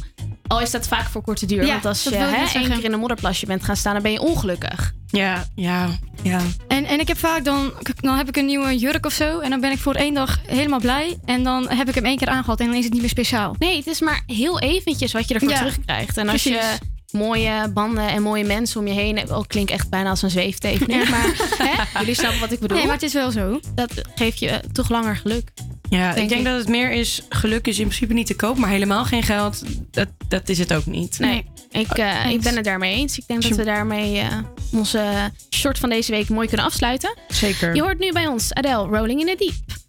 [0.46, 1.64] Al is dat vaak voor korte duur.
[1.66, 4.12] Ja, want als je hè, één keer in een modderplasje bent gaan staan, dan ben
[4.12, 4.94] je ongelukkig.
[5.06, 5.88] Ja, ja,
[6.22, 6.40] ja.
[6.68, 9.38] En, en ik heb vaak dan, dan heb ik een nieuwe jurk of zo.
[9.38, 11.18] En dan ben ik voor één dag helemaal blij.
[11.24, 13.54] En dan heb ik hem één keer aangehad en dan is het niet meer speciaal.
[13.58, 16.16] Nee, het is maar heel eventjes wat je ervoor Ja, terugkrijgt.
[16.16, 16.78] En als je.
[17.12, 19.30] Mooie banden en mooie mensen om je heen hebt...
[19.30, 21.02] Oh, klinkt echt bijna als een zweeftekening.
[21.02, 21.10] Ja.
[21.10, 22.76] Maar hè, jullie snappen wat ik bedoel.
[22.76, 23.60] Nee, maar het is wel zo.
[23.74, 25.50] Dat geeft je toch langer geluk.
[25.88, 26.46] Ja, Denk ik denk ik.
[26.46, 29.62] dat het meer is, geluk is in principe niet te koop, maar helemaal geen geld,
[29.90, 31.18] dat, dat is het ook niet.
[31.18, 33.18] Nee, ik, eh, ik ben het daarmee eens.
[33.18, 34.38] Ik denk dat we daarmee eh,
[34.72, 37.14] onze short van deze week mooi kunnen afsluiten.
[37.28, 37.74] Zeker.
[37.74, 39.84] Je hoort nu bij ons Adele, Rolling in the Deep.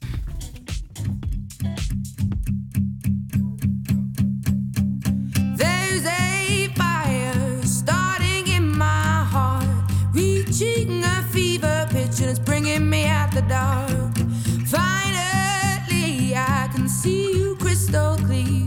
[12.27, 14.17] It's bringing me out the dark.
[14.67, 18.66] Finally, I can see you crystal clear.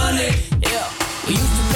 [0.00, 0.30] money.
[0.62, 0.88] Yeah.
[1.26, 1.69] We used to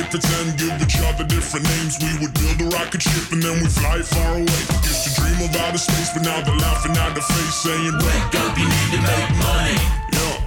[0.00, 1.98] play pretend, give each other different names.
[1.98, 4.62] We would build a rocket ship and then we fly far away.
[4.82, 8.34] Used to dream of outer space, but now they're laughing at the face, saying, wake
[8.42, 9.76] up, you need to make money.
[10.12, 10.38] Yeah.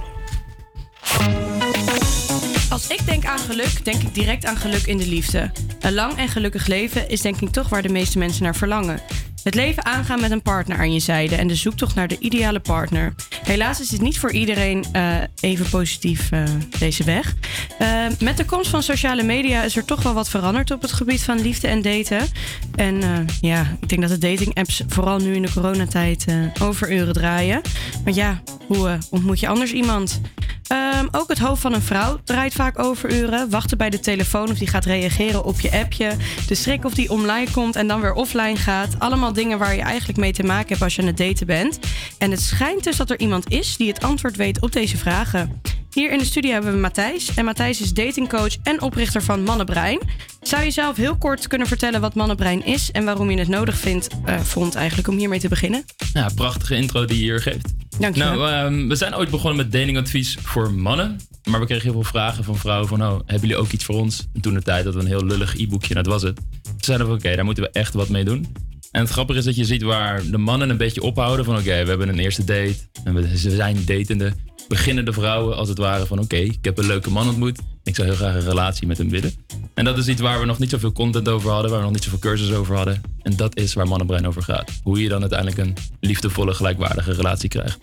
[2.70, 5.50] Als ik denk aan geluk, denk ik direct aan geluk in de liefde.
[5.80, 9.00] Een lang en gelukkig leven is denk ik toch waar de meeste mensen naar verlangen.
[9.44, 12.60] Het leven aangaan met een partner aan je zijde en de zoektocht naar de ideale
[12.60, 13.14] partner.
[13.42, 16.42] Helaas is dit niet voor iedereen eh, even positief, eh,
[16.78, 17.34] deze weg.
[17.78, 20.92] Eh, met de komst van sociale media is er toch wel wat veranderd op het
[20.92, 22.28] gebied van liefde en daten.
[22.74, 26.26] En ja, ik denk dat de dating-apps vooral nu in de coronatijd
[26.60, 27.60] over uren draaien.
[28.04, 30.20] Want ja, hoe ontmoet je anders iemand?
[30.66, 33.50] Ehm, ook het hoofd van een vrouw draait vaak over uren.
[33.50, 36.16] Wachten bij de telefoon of die gaat reageren op je appje.
[36.46, 38.98] De schrik of die online komt en dan weer offline gaat.
[38.98, 41.78] Allemaal dingen waar je eigenlijk mee te maken hebt als je aan het daten bent.
[42.18, 45.60] En het schijnt dus dat er iemand is die het antwoord weet op deze vragen.
[45.94, 47.34] Hier in de studio hebben we Matthijs.
[47.34, 50.00] En Matthijs is datingcoach en oprichter van Mannenbrein.
[50.42, 53.76] Zou je zelf heel kort kunnen vertellen wat Mannenbrein is en waarom je het nodig
[53.76, 55.84] vindt, eh, vond eigenlijk om hiermee te beginnen?
[56.12, 57.74] Ja, prachtige intro die je hier geeft.
[57.98, 58.34] Dank je wel.
[58.34, 61.20] Nou, ehm, we zijn ooit begonnen met datingadvies voor mannen.
[61.50, 63.02] Maar we kregen heel veel vragen van vrouwen van...
[63.02, 64.26] Oh, hebben jullie ook iets voor ons?
[64.34, 66.36] En toen de tijd dat we een heel lullig e-boekje, dat was het.
[66.62, 68.46] Toen zeiden we, oké, daar moeten we echt wat mee doen.
[68.90, 71.54] En het grappige is dat je ziet waar de mannen een beetje ophouden van...
[71.54, 74.32] Oké, we hebben een eerste date en we zijn datende.
[74.68, 76.18] Beginnen de vrouwen als het ware van...
[76.18, 77.58] Oké, ik heb een leuke man ontmoet.
[77.82, 79.32] Ik zou heel graag een relatie met hem willen.
[79.74, 81.70] En dat is iets waar we nog niet zoveel content over hadden.
[81.70, 83.00] Waar we nog niet zoveel cursus over hadden.
[83.22, 84.70] En dat is waar Mannenbrein over gaat.
[84.82, 87.78] Hoe je dan uiteindelijk een liefdevolle, gelijkwaardige relatie krijgt.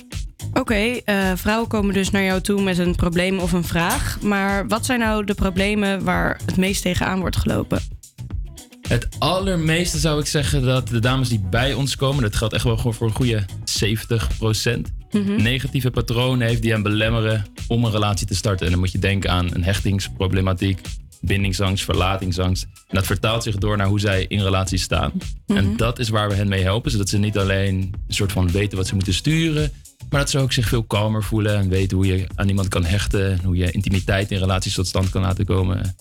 [0.53, 4.21] Oké, eh, vrouwen komen dus naar jou toe met een probleem of een vraag.
[4.21, 7.81] Maar wat zijn nou de problemen waar het meest tegenaan wordt gelopen?
[8.81, 12.63] Het allermeeste zou ik zeggen dat de dames die bij ons komen, dat geldt echt
[12.63, 15.41] wel gewoon voor een goede 70%, Mhm.
[15.41, 18.65] negatieve patronen heeft die hen belemmeren om een relatie te starten.
[18.65, 20.79] En dan moet je denken aan een hechtingsproblematiek,
[21.21, 22.63] bindingsangst, verlatingsangst.
[22.63, 25.11] En dat vertaalt zich door naar hoe zij in relaties staan.
[25.47, 25.75] En Mhm.
[25.75, 28.77] dat is waar we hen mee helpen, zodat ze niet alleen een soort van weten
[28.77, 29.71] wat ze moeten sturen,
[30.09, 32.85] maar dat ze ook zich veel kalmer voelen en weten hoe je aan iemand kan
[32.85, 35.95] hechten, en hoe je intimiteit in relaties tot stand kan laten komen.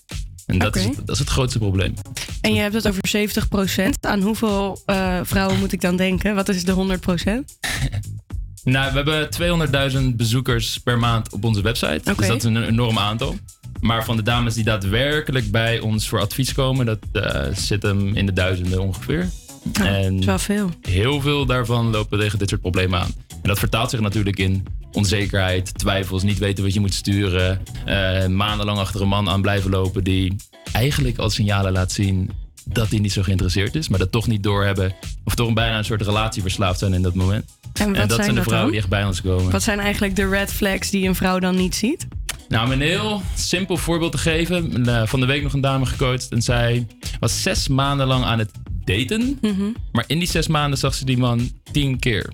[0.47, 1.95] En dat, is, dat is het grootste probleem.
[2.41, 4.07] En je hebt het over 70%.
[4.07, 6.35] Aan hoeveel eh, vrouwen moet ik dan denken?
[6.35, 7.59] Wat is de 100%?
[8.65, 12.15] Nou, we hebben 200.000 bezoekers per maand op onze website.
[12.17, 13.35] Dus dat is een enorm aantal.
[13.81, 18.15] Maar van de dames die daadwerkelijk bij ons voor advies komen, dat eh, zit hem
[18.17, 19.29] in de duizenden ongeveer.
[19.73, 20.71] en is wel veel.
[20.83, 23.11] heel veel daarvan lopen tegen dit soort problemen aan.
[23.29, 27.61] En dat vertaalt zich natuurlijk in onzekerheid, twijfels, niet weten wat je moet sturen.
[27.85, 30.37] eh, maandenlang achter een man aan blijven lopen die
[30.73, 32.31] eigenlijk al signalen laat zien
[32.65, 34.95] dat hij niet zo geïnteresseerd is, maar dat toch niet doorhebben.
[35.25, 37.45] Of toch bijna een soort relatie verslaafd zijn in dat moment.
[37.73, 38.71] En wat dat zijn zijn de vrouwen dan?
[38.71, 39.51] die echt bij ons komen.
[39.51, 42.07] Wat zijn eigenlijk de red flags die een vrouw dan niet ziet?
[42.49, 44.87] Nou, om een heel simpel voorbeeld te geven.
[44.87, 46.29] eh, Van de week nog een dame gecoacht.
[46.29, 46.87] En zij
[47.21, 48.51] was zes maanden lang aan het
[48.85, 49.39] daten.
[49.41, 49.63] Mhm.
[49.93, 52.33] Maar in die zes maanden zag ze die man tien keer.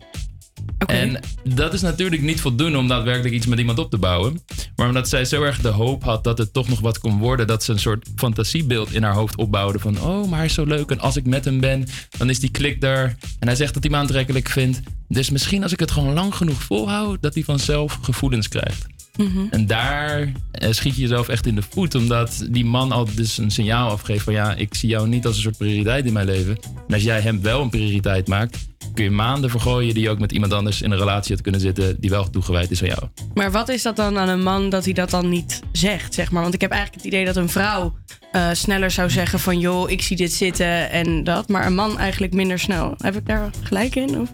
[0.87, 4.41] En dat is natuurlijk niet voldoende om daadwerkelijk iets met iemand op te bouwen.
[4.77, 7.47] Maar omdat zij zo erg de hoop had dat het toch nog wat kon worden,
[7.47, 10.65] dat ze een soort fantasiebeeld in haar hoofd opbouwde van, oh, maar hij is zo
[10.65, 11.87] leuk en als ik met hem ben,
[12.19, 13.17] dan is die klik daar.
[13.39, 14.81] En hij zegt dat hij me aantrekkelijk vindt.
[15.09, 18.96] Dus misschien als ik het gewoon lang genoeg volhoud, dat hij vanzelf gevoelens krijgt.
[19.17, 19.47] Mhm.
[19.51, 21.95] En daar eh, schiet je jezelf echt in de voet.
[21.95, 25.37] Omdat die man al dus een signaal afgeeft van ja, ik zie jou niet als
[25.37, 26.59] een soort prioriteit in mijn leven.
[26.89, 30.19] En als jij hem wel een prioriteit maakt, kun je maanden vergooien die je ook
[30.19, 33.03] met iemand anders in een relatie had kunnen zitten die wel toegewijd is aan jou.
[33.35, 36.31] Maar wat is dat dan aan een man dat hij dat dan niet zegt, zeg
[36.31, 36.43] maar?
[36.43, 37.95] Want ik heb eigenlijk het idee dat een vrouw
[38.33, 39.59] eh, sneller zou zeggen van...
[39.59, 41.49] joh, ik zie dit zitten en dat.
[41.49, 42.95] Maar een man eigenlijk minder snel.
[42.99, 44.21] Heb ik daar gelijk in?
[44.21, 44.29] Of?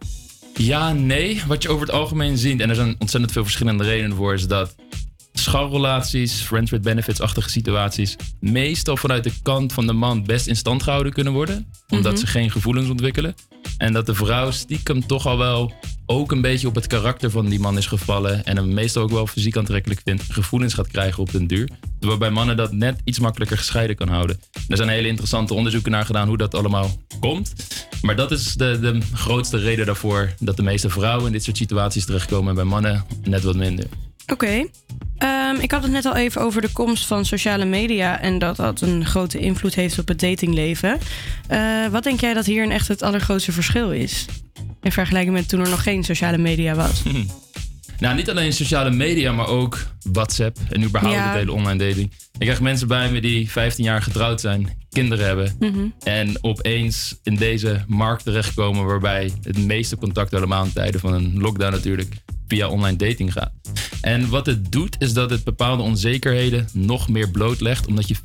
[0.54, 1.42] Ja, nee.
[1.46, 4.46] Wat je over het algemeen ziet, en er zijn ontzettend veel verschillende redenen voor, is
[4.46, 4.74] dat
[5.32, 10.82] scharrelaties, friends with benefits-achtige situaties, meestal vanuit de kant van de man best in stand
[10.82, 12.20] gehouden kunnen worden, omdat Mhm.
[12.20, 13.34] ze geen gevoelens ontwikkelen.
[13.78, 15.72] En dat de vrouw stiekem toch al wel
[16.06, 19.10] ook een beetje op het karakter van die man is gevallen en hem meestal ook
[19.10, 21.68] wel fysiek aantrekkelijk vindt, gevoelens gaat krijgen op den duur.
[21.98, 24.40] Terwijl bij mannen dat net iets makkelijker gescheiden kan houden.
[24.68, 26.90] Er zijn hele interessante onderzoeken naar gedaan hoe dat allemaal
[27.20, 27.52] komt.
[28.02, 31.56] Maar dat is de, de grootste reden daarvoor dat de meeste vrouwen in dit soort
[31.56, 33.86] situaties terechtkomen en bij mannen net wat minder.
[34.26, 34.66] Oké.
[35.18, 38.20] Ehm, ik had het net al even over de komst van sociale media...
[38.20, 40.98] en dat dat een grote invloed heeft op het datingleven.
[41.48, 44.26] Eh, wat denk jij dat hier echt het allergrootste verschil is?
[44.82, 47.02] In vergelijking met toen er nog geen sociale media was.
[47.98, 49.78] Nou, niet alleen sociale media, maar ook
[50.12, 51.28] WhatsApp en überhaupt Ja.
[51.28, 52.12] het hele online dating.
[52.32, 55.56] Ik krijg mensen bij me die 15 jaar getrouwd zijn, kinderen hebben.
[55.58, 55.86] Mhm.
[56.02, 61.38] En opeens in deze markt terechtkomen waarbij het meeste contact helemaal in tijden van een
[61.38, 62.14] lockdown natuurlijk
[62.52, 63.52] via online dating gaat.
[64.00, 68.16] En wat het doet is dat het bepaalde onzekerheden nog meer blootlegt omdat je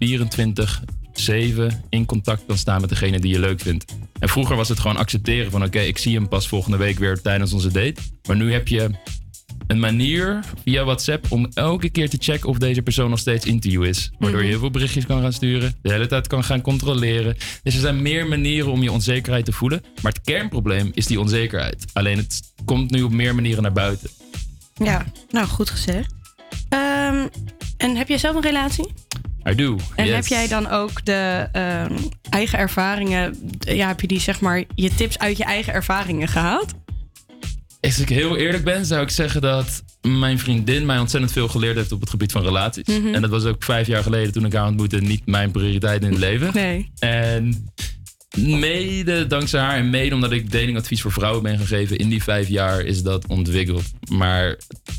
[1.71, 3.95] 24-7 in contact kan staan met degene die je leuk vindt.
[4.19, 7.21] En vroeger was het gewoon accepteren van oké, ik zie hem pas volgende week weer
[7.21, 8.01] tijdens onze date.
[8.27, 8.89] Maar nu heb je
[9.67, 13.69] een manier via WhatsApp om elke keer te checken of deze persoon nog steeds into
[13.69, 14.11] you is.
[14.19, 17.37] Waardoor je heel veel berichtjes kan gaan sturen, de hele tijd kan gaan controleren.
[17.63, 19.81] Dus er zijn meer manieren om je onzekerheid te voelen.
[20.01, 21.85] Maar het kernprobleem is die onzekerheid.
[21.93, 24.09] Alleen het komt nu op meer manieren naar buiten.
[24.73, 26.13] Ja, nou goed gezegd.
[26.69, 27.27] Ehm,
[27.77, 28.93] en heb jij zelf een relatie?
[29.49, 29.77] I do.
[29.95, 30.15] En yes.
[30.15, 31.97] heb jij dan ook de ehm,
[32.29, 33.37] eigen ervaringen...
[33.59, 36.73] Ja, heb je die zeg maar je tips uit je eigen ervaringen gehaald?
[37.81, 41.75] Als ik heel eerlijk ben, zou ik zeggen dat mijn vriendin mij ontzettend veel geleerd
[41.75, 42.87] heeft op het gebied van relaties.
[42.87, 43.13] Mhm.
[43.13, 46.09] En dat was ook vijf jaar geleden toen ik haar ontmoette niet mijn prioriteit in
[46.09, 46.49] het leven.
[46.53, 46.91] Nee.
[46.99, 47.69] En
[48.37, 52.47] mede dankzij haar en mede omdat ik datingadvies voor vrouwen ben gegeven in die vijf
[52.47, 53.83] jaar is dat ontwikkeld.
[54.09, 54.57] Maar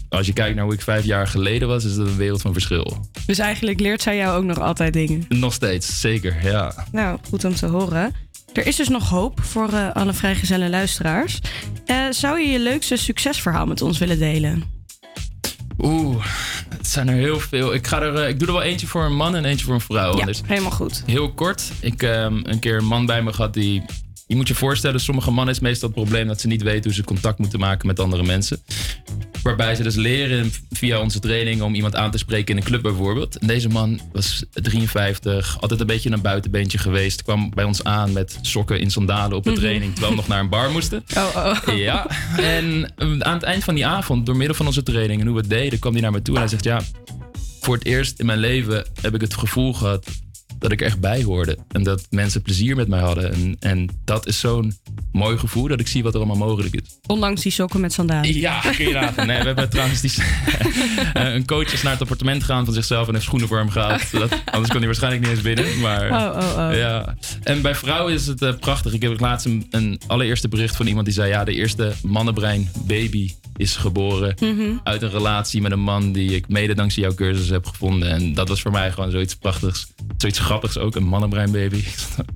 [0.08, 2.52] als je kijkt naar hoe ik vijf jaar geleden was, is dat een wereld van
[2.52, 3.08] verschil.
[3.26, 5.24] Dus eigenlijk leert zij jou ook nog altijd dingen.
[5.28, 6.86] Nog steeds, zeker, ja.
[6.92, 8.14] Nou, goed om te horen.
[8.52, 11.40] Er is dus nog hoop voor eh, alle vrijgezelle luisteraars.
[11.86, 14.62] Eh, zou je je leukste succesverhaal met ons willen delen?
[15.78, 16.24] Oeh,
[16.68, 17.74] het zijn er heel veel.
[17.74, 19.74] Ik, ga er, eh, ik doe er wel eentje voor een man en eentje voor
[19.74, 20.16] een vrouw.
[20.16, 21.02] Ja, Dus helemaal goed.
[21.06, 21.62] Heel kort.
[21.80, 23.82] Ik heb een keer een man bij me gehad die...
[24.28, 26.92] Je moet je voorstellen, sommige mannen is meestal het probleem dat ze niet weten hoe
[26.92, 28.58] ze contact moeten maken met andere mensen.
[29.42, 32.82] Waarbij ze dus leren via onze training om iemand aan te spreken in een club
[32.82, 33.38] bijvoorbeeld.
[33.38, 37.22] En deze man was 53, altijd een beetje een buitenbeentje geweest.
[37.22, 39.58] Kwam bij ons aan met sokken in sandalen op de Mhm.
[39.58, 41.04] training, terwijl we nog naar een bar moesten.
[41.16, 41.36] Oh,
[41.66, 41.76] oh.
[41.76, 42.06] Ja,
[42.36, 45.34] en eh, aan het eind van die avond, door middel van onze training en hoe
[45.36, 46.80] we het deden, kwam hij naar me toe en hij zegt: Ja,
[47.60, 50.06] voor het eerst in mijn leven heb ik het gevoel gehad
[50.58, 51.58] dat ik echt bij hoorde.
[51.68, 53.32] En dat mensen plezier met mij hadden.
[53.32, 54.76] En, en dat is zo'n
[55.12, 56.98] mooi gevoel dat ik zie wat er allemaal mogelijk is.
[57.06, 58.34] Ondanks die sokken met sandalen.
[58.34, 59.26] Ja, kun je raden.
[59.26, 60.10] Nee, we hebben trouwens die,
[61.12, 63.70] Eh, een coach is naar het appartement gegaan van zichzelf en heeft schoenen voor hem
[63.70, 64.10] gehaald.
[64.10, 65.80] Dat, anders kon hij waarschijnlijk niet eens binnen.
[65.80, 66.76] Maar, Oh, oh, oh.
[66.76, 67.14] Ja.
[67.42, 68.92] En bij vrouwen is het eh, prachtig.
[68.92, 71.28] Ik heb laatst een, een allereerste bericht van iemand die zei...
[71.28, 74.70] ja, de eerste mannenbrein baby is geboren Mhm.
[74.84, 76.12] uit een relatie met een man...
[76.12, 78.10] die ik mede dankzij jouw cursus heb gevonden.
[78.10, 79.86] En dat was voor mij gewoon zoiets prachtigs.
[80.16, 81.84] Zoiets grappigs ook, een mannenbrein baby.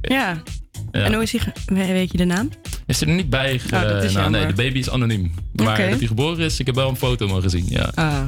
[0.00, 0.42] Ja.
[0.92, 1.00] Ja.
[1.00, 2.50] En hoe is hij, weet je de naam?
[2.86, 3.60] Is er niet bij?
[3.72, 5.34] Oh, dat is nou, nee, de baby is anoniem.
[5.52, 5.88] Maar Oké.
[5.88, 7.66] dat hij geboren is, ik heb wel een foto mogen zien.
[7.68, 7.92] Ja.
[7.94, 8.22] Ah.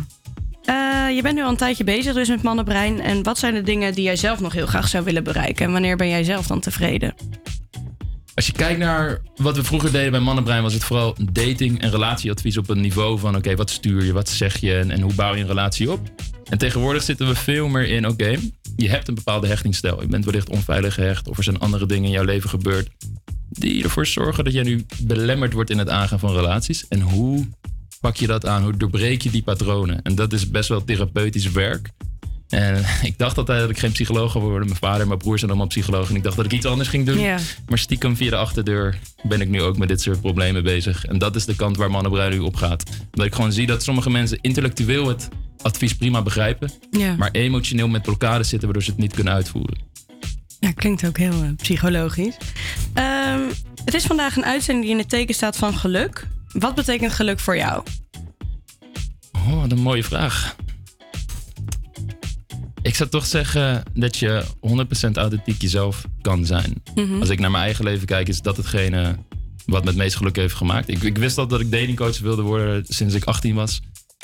[0.65, 3.01] Eh, je bent nu al een tijdje bezig dus met mannenbrein.
[3.01, 5.67] En wat zijn de dingen die jij zelf nog heel graag zou willen bereiken?
[5.67, 7.15] En wanneer ben jij zelf dan tevreden?
[8.35, 11.91] Als je kijkt naar wat we vroeger deden bij Mannenbrein, was het vooral dating en
[11.91, 15.15] relatieadvies op een niveau van: oké, wat stuur je, wat zeg je en, en hoe
[15.15, 16.01] bouw je een relatie op?
[16.49, 18.39] En tegenwoordig zitten we veel meer in: oké,
[18.77, 20.01] je hebt een bepaalde hechtingsstijl.
[20.01, 22.89] Je bent wellicht onveilig gehecht of er zijn andere dingen in jouw leven gebeurd
[23.59, 26.89] die ervoor zorgen dat jij nu belemmerd wordt in het aangaan van relaties.
[26.89, 27.47] En hoe
[28.01, 28.63] pak je dat aan?
[28.63, 30.03] Hoe doorbreek je die patronen?
[30.03, 31.91] En dat is best wel therapeutisch werk.
[32.49, 34.67] En ik dacht altijd dat ik geen psycholoog zou worden.
[34.67, 36.09] Mijn vader en mijn broer zijn allemaal psycholoog.
[36.09, 37.19] En ik dacht dat ik iets anders ging doen.
[37.69, 41.05] Maar stiekem via de achterdeur ben ik nu ook met dit soort problemen bezig.
[41.05, 42.85] En dat is de kant waar Mannenbrein nu op gaat.
[43.13, 45.29] Omdat ik gewoon zie dat sommige mensen intellectueel het
[45.63, 46.71] advies prima begrijpen.
[47.19, 49.79] Maar emotioneel met blokkades zitten waardoor ze het niet kunnen uitvoeren.
[50.61, 52.37] Ja, klinkt ook heel eh, psychologisch.
[52.95, 53.41] Ehm,
[53.85, 56.27] het is vandaag een uitzending die in het teken staat van geluk.
[56.53, 57.83] Wat betekent geluk voor jou?
[59.33, 60.57] Oh, wat een mooie vraag.
[62.85, 66.83] Ik zou toch zeggen dat je 100% authentiek jezelf kan zijn.
[66.95, 67.21] Mhm.
[67.21, 69.17] Als ik naar mijn eigen leven kijk, is dat hetgene
[69.67, 70.89] wat me het meest geluk heeft gemaakt.
[70.89, 73.81] Ik, ik wist al dat ik datingcoach wilde worden sinds ik 18 was.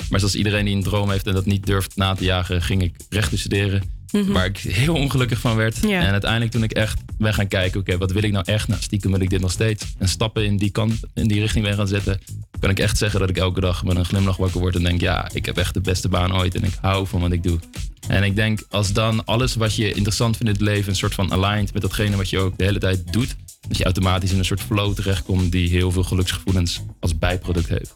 [0.09, 2.81] Maar zoals iedereen die een droom heeft en dat niet durft na te jagen, ging
[2.81, 3.83] ik rechten studeren.
[4.11, 4.31] Mhm.
[4.31, 5.85] Waar ik heel ongelukkig van werd.
[5.85, 8.67] En uiteindelijk toen ik echt ben gaan kijken, oké, wat wil ik nou echt?
[8.67, 9.85] Nou, stiekem wil ik dit nog steeds.
[9.97, 12.19] En stappen in die kant, in die richting ben gaan zetten.
[12.59, 15.01] Kan ik echt zeggen dat ik elke dag met een glimlach wakker word en denk,
[15.01, 17.59] ja, ik heb echt de beste baan ooit en ik hou van wat ik doe.
[18.07, 21.13] En ik denk, als dan alles wat je interessant vindt in het leven een soort
[21.13, 23.35] van aligned met datgene wat je ook de hele tijd doet,
[23.67, 27.95] dat je automatisch in een soort flow terechtkomt die heel veel geluksgevoelens als bijproduct heeft.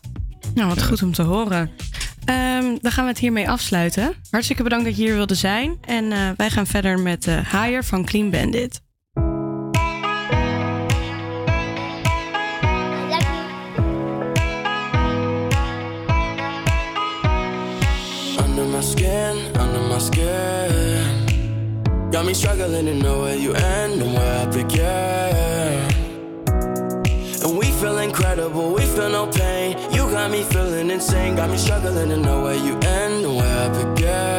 [0.54, 1.72] Nou, wat goed om te horen.
[2.26, 4.14] Ehm, dan gaan we het hiermee afsluiten.
[4.30, 5.78] Hartstikke bedankt dat je hier wilde zijn.
[5.82, 8.82] En eh, wij gaan verder met eh Higher van Clean Bandit.
[19.96, 21.26] My skin.
[22.12, 25.90] Got me struggling to know where you end and where I begin.
[27.44, 29.78] And we feel incredible, we feel no pain.
[29.94, 33.58] You got me feeling insane, got me struggling to know where you end and where
[33.66, 34.35] I begin.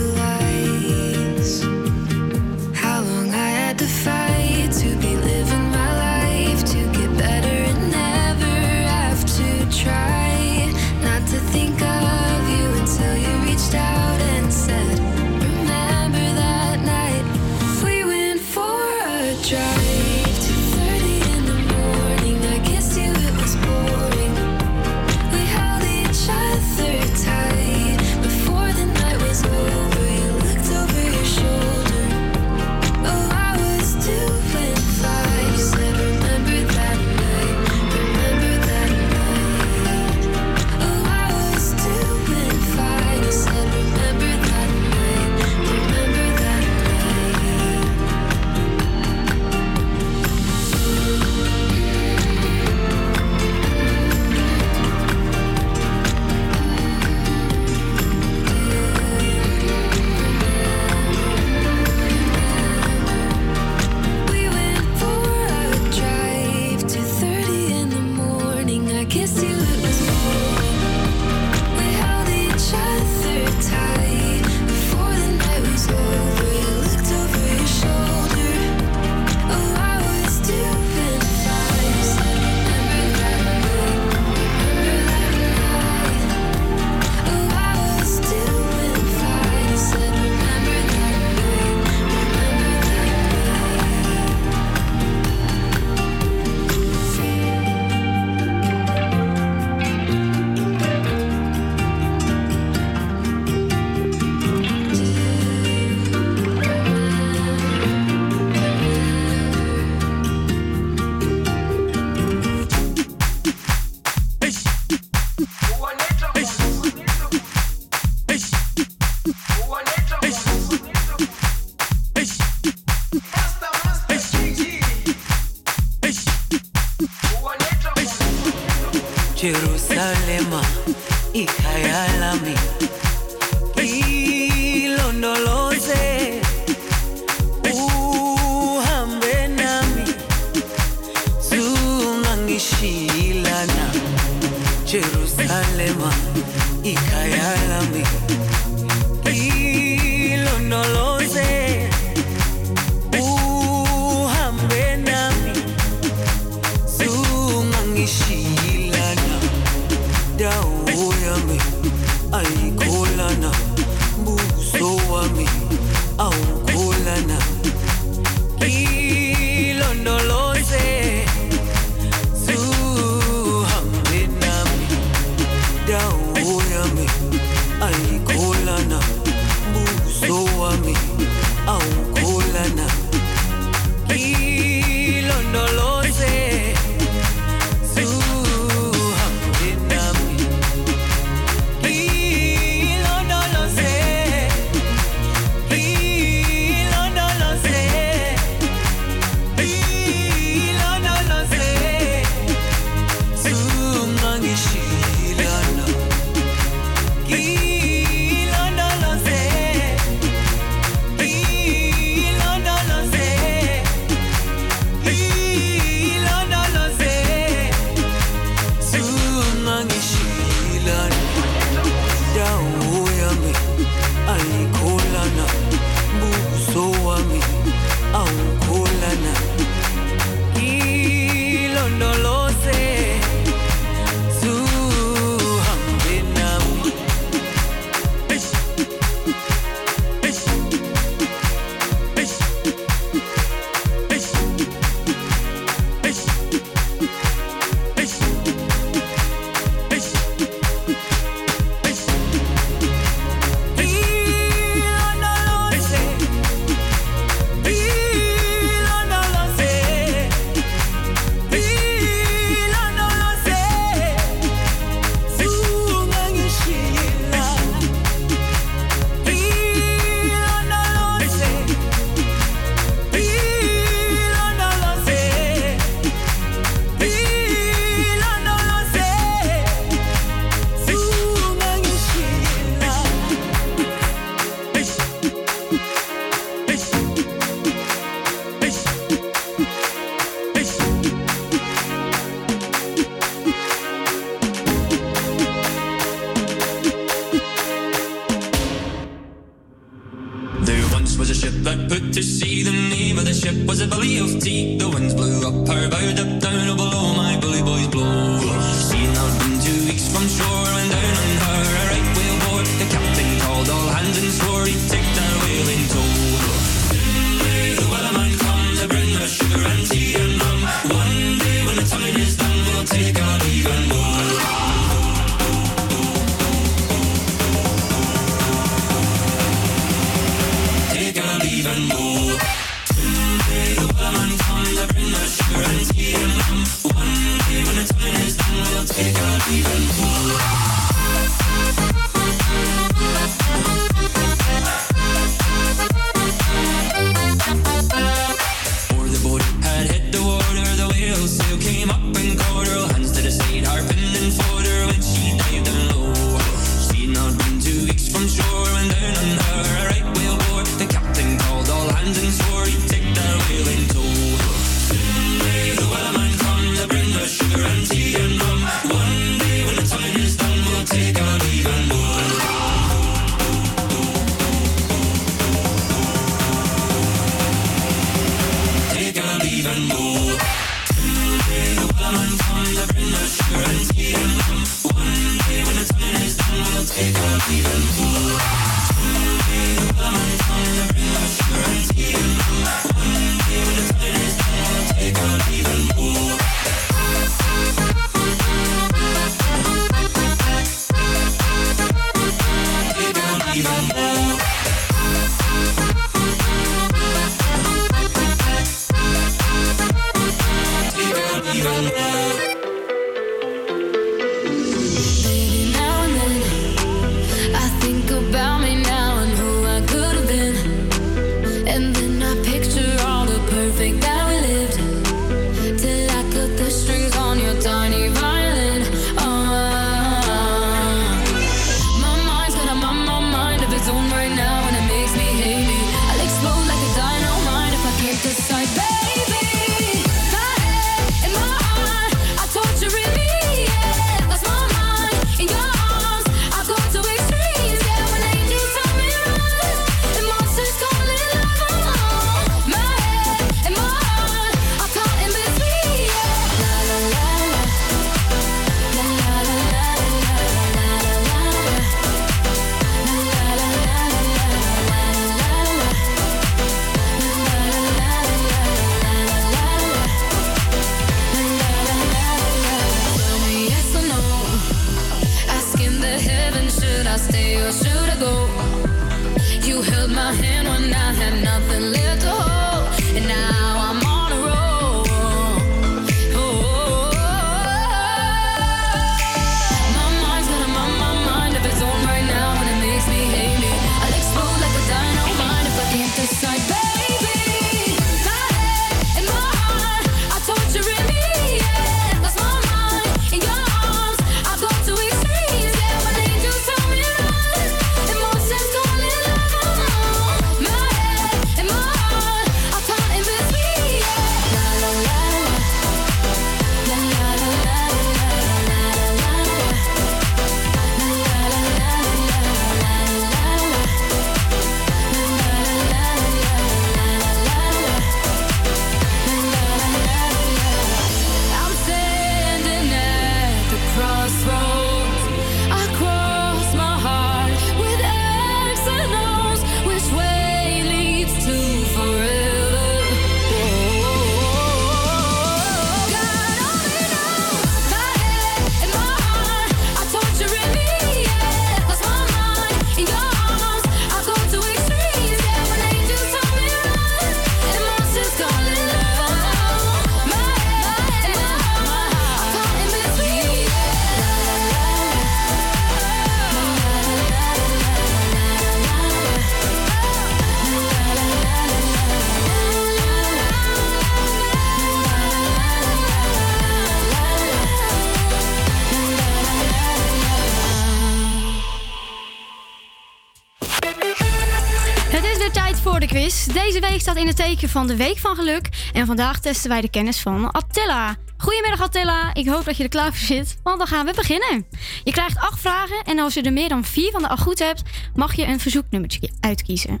[586.94, 588.68] Week staat in het teken van de Week van Geluk.
[588.92, 591.16] En vandaag testen wij de kennis van Attila.
[591.36, 594.66] Goedemiddag Attila, ik hoop dat je er klaar voor zit, want dan gaan we beginnen.
[595.04, 597.58] Je krijgt acht vragen en als je er meer dan vier van de acht goed
[597.58, 597.82] hebt,
[598.14, 600.00] mag je een verzoeknummertje uitkiezen.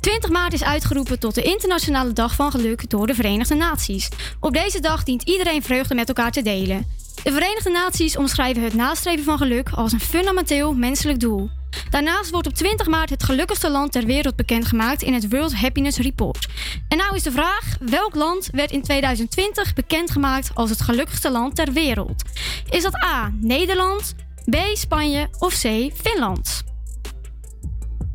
[0.00, 4.08] 20 maart is uitgeroepen tot de Internationale Dag van Geluk door de Verenigde Naties.
[4.40, 6.86] Op deze dag dient iedereen vreugde met elkaar te delen.
[7.22, 11.50] De Verenigde Naties omschrijven het nastreven van geluk als een fundamenteel menselijk doel.
[11.90, 15.98] Daarnaast wordt op 20 maart het gelukkigste land ter wereld bekendgemaakt in het World Happiness
[15.98, 16.46] Report.
[16.88, 21.54] En nou is de vraag: welk land werd in 2020 bekendgemaakt als het gelukkigste land
[21.56, 22.22] ter wereld?
[22.70, 23.32] Is dat A.
[23.40, 24.14] Nederland,
[24.50, 24.56] B.
[24.72, 25.90] Spanje of C.
[25.94, 26.62] Finland?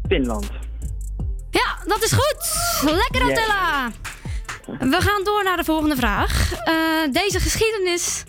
[0.07, 0.49] Finland.
[1.51, 2.37] Ja, dat is goed.
[2.83, 3.37] Lekker Yes.
[3.37, 3.91] Attila.
[4.79, 6.53] We gaan door naar de volgende vraag.
[6.53, 6.73] Eh,
[7.11, 8.23] deze geschiedenis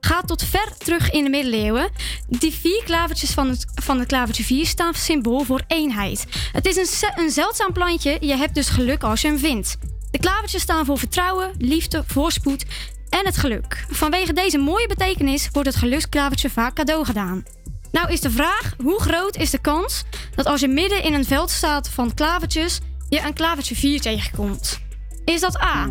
[0.00, 1.90] gaat tot ver terug in de middeleeuwen.
[2.28, 6.24] Die vier klavertjes van het, van klavertje 4 staan symbool voor eenheid.
[6.52, 8.16] Het is een, een zeldzaam plantje.
[8.20, 9.76] Je hebt dus geluk als je hem vindt.
[10.10, 12.64] De klavertjes staan voor vertrouwen, liefde, voorspoed
[13.08, 13.86] en het geluk.
[13.90, 17.44] Vanwege deze mooie betekenis wordt het geluksklavertje vaak cadeau gedaan.
[17.92, 20.04] Nou is de vraag, hoe groot is de kans
[20.34, 24.80] dat als je midden in een veld staat van klavertjes, je een klavertje 4 tegenkomt?
[25.24, 25.90] Is dat A,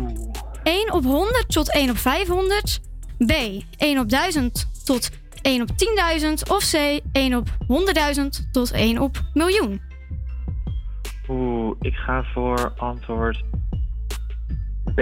[0.62, 2.80] 1 op 100 tot 1 op 500,
[3.26, 3.32] B,
[3.76, 5.10] 1 op 1000 tot
[5.42, 5.68] 1 op
[6.20, 7.48] 10.000 of C, 1 op
[8.16, 9.80] 100.000 tot 1 op miljoen?
[11.28, 13.44] Oeh, ik ga voor antwoord
[14.94, 15.00] B.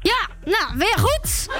[0.00, 1.46] Ja, nou, weer goed.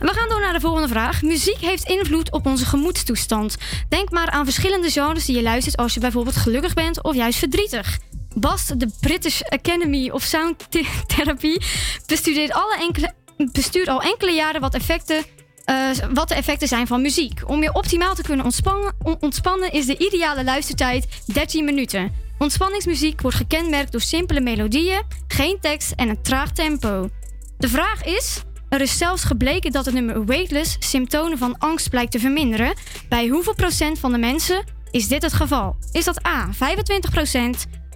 [0.00, 1.22] We gaan door naar de volgende vraag.
[1.22, 3.56] Muziek heeft invloed op onze gemoedstoestand.
[3.88, 7.38] Denk maar aan verschillende genres die je luistert als je bijvoorbeeld gelukkig bent of juist
[7.38, 7.98] verdrietig.
[8.40, 11.56] BAST, de British Academy of Sound Th- Therapy,
[12.06, 13.12] bestudeert, alle enkele,
[13.52, 15.24] bestuurt al enkele jaren wat, effecten,
[15.64, 17.40] eh, wat de effecten zijn van muziek.
[17.46, 22.12] Om je optimaal te kunnen ontspannen, on- ontspannen is de ideale luistertijd 13 minuten.
[22.38, 27.08] Ontspanningsmuziek wordt gekenmerkt door simpele melodieën, geen tekst en een traag tempo.
[27.58, 32.12] De vraag is: er is zelfs gebleken dat het nummer Weightless symptomen van angst blijkt
[32.12, 32.74] te verminderen.
[33.08, 35.76] Bij hoeveel procent van de mensen is dit het geval?
[35.92, 37.10] Is dat A 25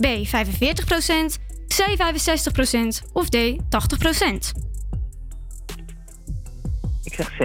[0.01, 3.39] B 45% C 65% of D 80%
[7.03, 7.41] Ik zeg C.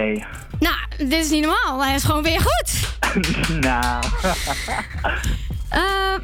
[0.60, 1.84] Nou, dit is niet normaal.
[1.84, 2.98] Hij is gewoon weer goed.
[3.60, 4.04] nou.
[5.70, 6.16] Eh,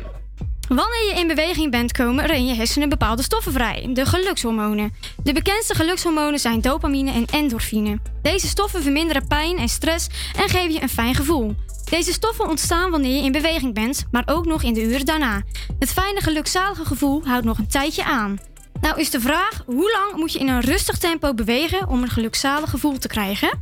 [0.75, 4.93] wanneer je in beweging bent, komen in je hersenen bepaalde stoffen vrij, de gelukshormonen.
[5.23, 7.99] De bekendste gelukshormonen zijn dopamine en endorfine.
[8.21, 11.55] Deze stoffen verminderen pijn en stress en geven je een fijn gevoel.
[11.89, 15.41] Deze stoffen ontstaan wanneer je in beweging bent, maar ook nog in de uren daarna.
[15.79, 18.39] Het fijne gelukzalige gevoel houdt nog een tijdje aan.
[18.81, 22.09] Nou is de vraag, hoe lang moet je in een rustig tempo bewegen om een
[22.09, 23.59] gelukzalig gevoel te krijgen?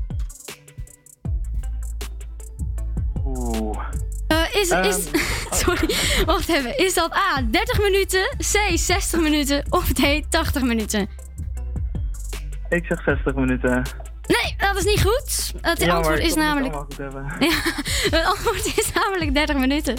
[3.26, 3.98] Oeh.
[4.30, 5.07] Eh, is, is,
[5.64, 5.95] sorry,
[6.26, 6.77] wacht even.
[6.77, 11.10] Is dat A, 30 minuten, C, 60 minuten of D, 80 minuten?
[12.69, 13.84] Ik zeg 60 minuten.
[14.27, 15.53] Nee, dat is niet goed.
[15.61, 16.73] Het Ja, antwoord is het namelijk...
[17.39, 17.61] Ja,
[18.10, 19.95] het antwoord is namelijk 30 minuten.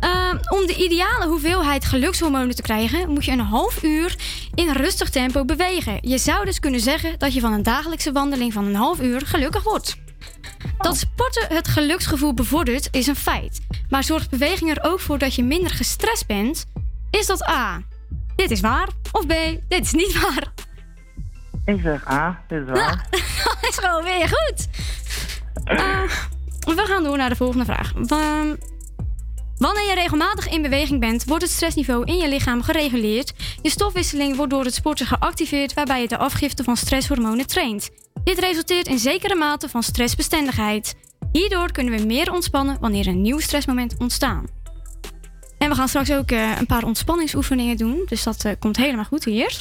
[0.00, 4.16] Ehm, om de ideale hoeveelheid gelukshormonen te krijgen, moet je een half uur
[4.54, 5.98] in rustig tempo bewegen.
[6.00, 9.26] Je zou dus kunnen zeggen dat je van een dagelijkse wandeling van een half uur
[9.26, 9.96] gelukkig wordt.
[10.78, 13.60] Dat sporten het geluksgevoel bevordert is een feit.
[13.88, 16.66] Maar zorgt beweging er ook voor dat je minder gestrest bent?
[17.10, 17.82] Is dat A?
[18.36, 18.88] Dit is waar.
[19.12, 19.32] Of B?
[19.68, 20.52] Dit is niet waar.
[21.64, 23.06] Ik zeg A, dit is waar.
[23.10, 24.68] Dat is gewoon weer goed.
[25.64, 26.02] Eh,
[26.60, 27.92] we gaan door naar de volgende vraag.
[27.94, 28.56] Wa-
[29.56, 33.32] Wanneer je regelmatig in beweging bent, wordt het stressniveau in je lichaam gereguleerd.
[33.62, 37.90] Je stofwisseling wordt door het sporten geactiveerd, waarbij je de afgifte van stresshormonen traint.
[38.24, 40.96] Dit resulteert in zekere mate van stressbestendigheid.
[41.32, 44.44] Hierdoor kunnen we meer ontspannen wanneer een nieuw stressmoment ontstaat.
[45.58, 49.04] En we gaan straks ook eh, een paar ontspanningsoefeningen doen, dus dat eh, komt helemaal
[49.04, 49.60] goed hier.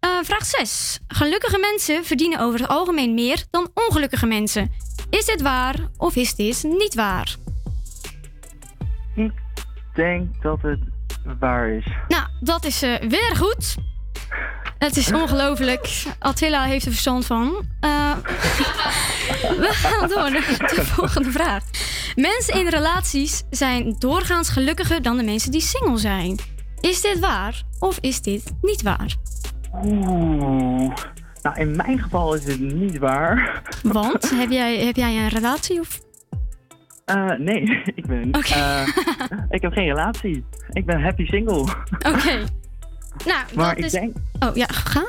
[0.00, 1.00] Eh, vraag 6.
[1.08, 4.70] Gelukkige mensen verdienen over het algemeen meer dan ongelukkige mensen.
[5.10, 7.36] Is dit waar of is dit niet waar?
[9.14, 9.32] Ik
[9.94, 10.80] denk dat het
[11.38, 11.86] waar is.
[12.08, 13.76] Nou, dat is weer goed.
[14.78, 16.02] Het is ongelooflijk.
[16.18, 17.54] Attila heeft er verstand van.
[17.80, 18.12] Eh,
[19.62, 21.62] we gaan door naar de volgende vraag.
[22.14, 26.36] Mensen in relaties zijn doorgaans gelukkiger dan de mensen die single zijn.
[26.80, 29.14] Is dit waar of is dit niet waar?
[29.84, 30.90] Oeh.
[31.42, 33.62] Nou, in mijn geval is het niet waar.
[33.82, 36.00] Want heb jij, heb jij een relatie of
[37.04, 37.62] Eh, nee,
[37.94, 38.30] ik ben.
[38.32, 38.86] eh,
[39.50, 40.44] ik heb geen relatie.
[40.72, 41.60] Ik ben happy single.
[42.08, 42.44] Oké.
[43.24, 43.92] Nou, Maar dat ik is...
[43.92, 44.16] denk.
[44.38, 45.04] Oh ja, ga.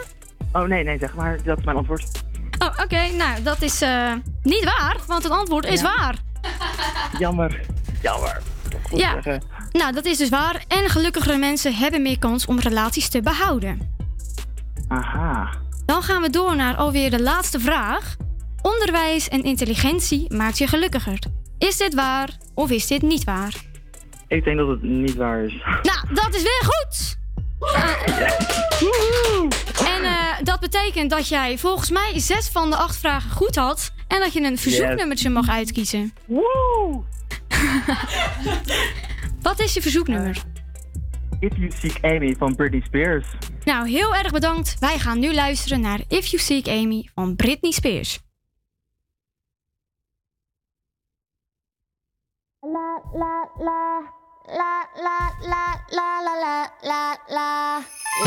[0.52, 1.38] Oh nee, nee, zeg maar.
[1.44, 2.22] Dat is mijn antwoord.
[2.60, 3.08] Oh, oké.
[3.18, 4.14] Nou, dat is eh,
[4.44, 5.96] niet waar, want het antwoord is Ja.
[5.98, 6.16] waar.
[7.20, 7.60] Jammer.
[8.02, 8.42] Jammer.
[8.90, 9.12] Goed Ja.
[9.14, 9.44] zeggen.
[9.72, 10.64] Nou, dat is dus waar.
[10.68, 13.96] En gelukkigere mensen hebben meer kans om relaties te behouden.
[14.88, 15.50] Aha.
[15.86, 18.16] Dan gaan we door naar alweer de laatste vraag.
[18.62, 21.20] Onderwijs en intelligentie maakt je gelukkiger.
[21.58, 23.54] Is dit waar of is dit niet waar?
[24.28, 25.54] Ik denk dat het niet waar is.
[25.64, 27.18] Nou, dat is weer goed!
[29.86, 33.92] En eh, dat betekent dat jij volgens mij zes van de acht vragen goed had.
[34.08, 36.14] En dat je een verzoeknummertje mag uitkiezen.
[36.26, 37.04] Woe!
[39.42, 40.44] Wat is je verzoeknummer?
[41.40, 43.26] If You Seek Amy van Britney Spears.
[43.64, 44.80] Nou, heel erg bedankt.
[44.80, 48.20] Wij gaan nu luisteren naar If You Seek Amy van Britney Spears.
[52.60, 54.14] La la la
[54.48, 57.82] la la la la la la la la
[58.20, 58.26] oh,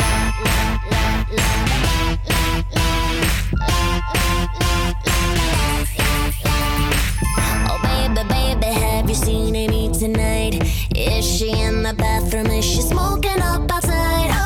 [7.83, 10.55] la la baby, have you seen Amy tonight?
[10.95, 12.47] Is she in the bathroom?
[12.47, 14.36] Is she smoking up outside?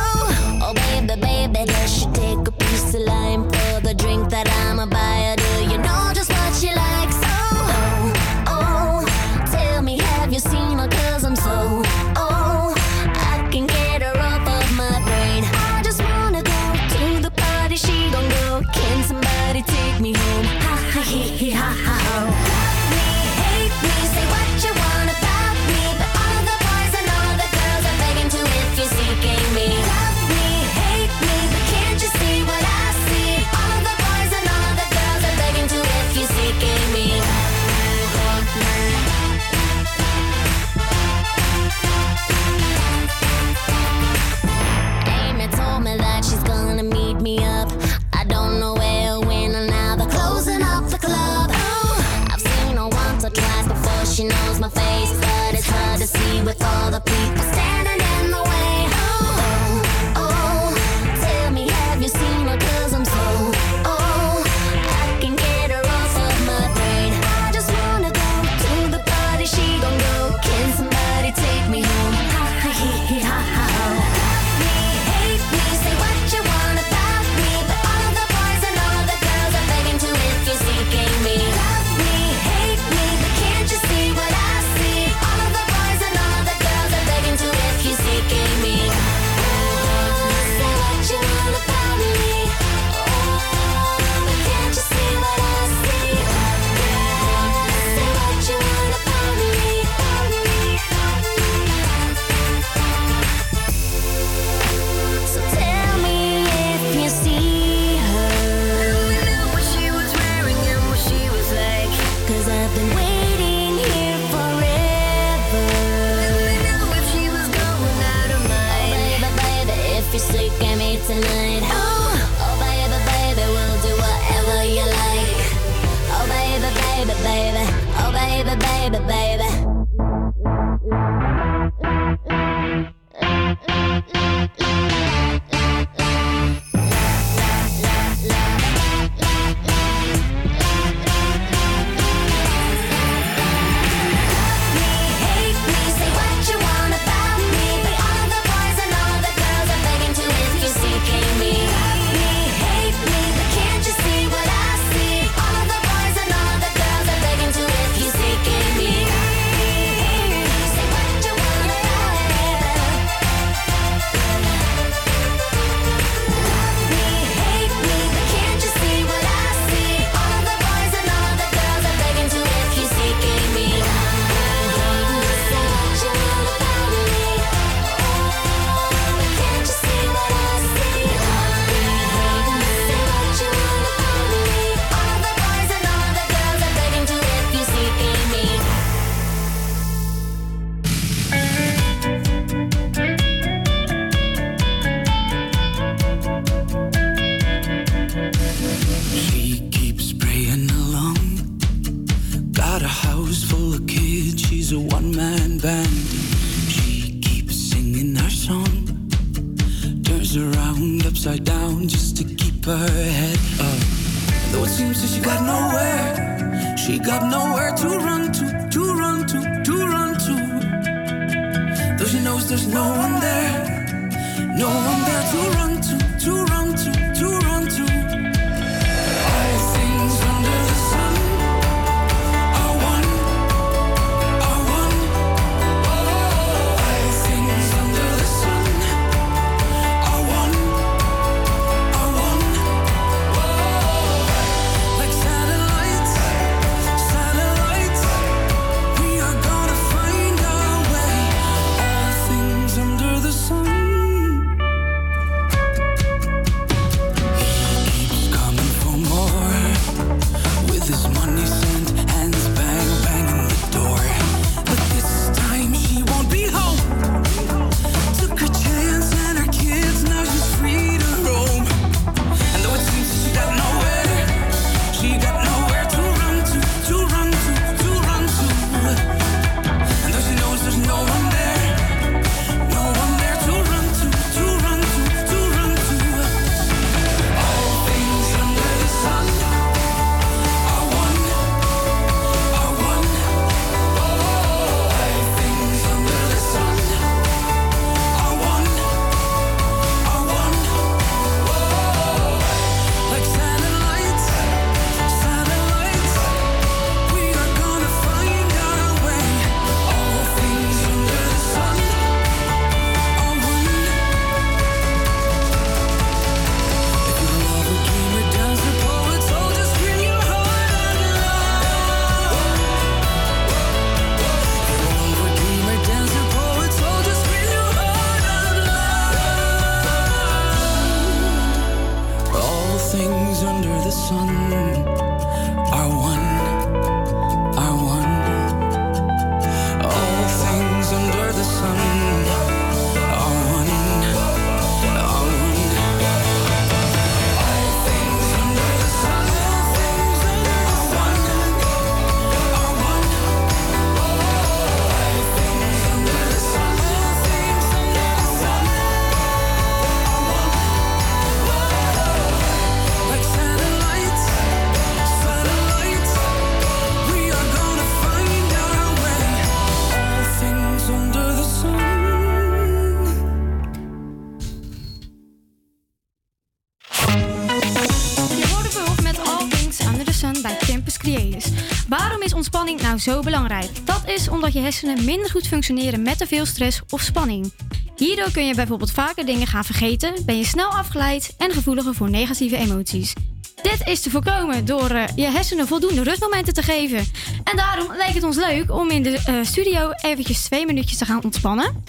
[382.91, 383.69] Nou zo belangrijk?
[383.85, 387.53] Dat is omdat je hersenen minder goed functioneren met te veel stress of spanning.
[387.95, 392.09] Hierdoor kun je bijvoorbeeld vaker dingen gaan vergeten, ben je snel afgeleid en gevoeliger voor
[392.09, 393.13] negatieve emoties.
[393.61, 397.05] Dit is te voorkomen door eh, je hersenen voldoende rustmomenten te geven.
[397.43, 401.05] En daarom leek het ons leuk om in de eh, studio eventjes twee minuutjes te
[401.05, 401.84] gaan ontspannen.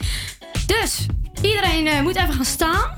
[0.67, 1.07] Dus
[1.43, 2.97] iedereen eh, moet even gaan staan.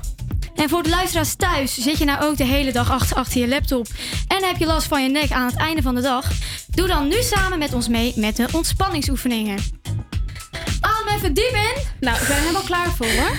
[0.55, 3.47] En voor de luisteraars thuis, zit je nou ook de hele dag achter, achter je
[3.47, 3.87] laptop
[4.27, 6.27] en heb je last van je nek aan het einde van de dag?
[6.67, 9.57] Doe dan nu samen met ons mee met de ontspanningsoefeningen.
[10.81, 11.81] Adem even diep in.
[11.99, 13.37] Nou, ik ben er helemaal klaar voor hoor.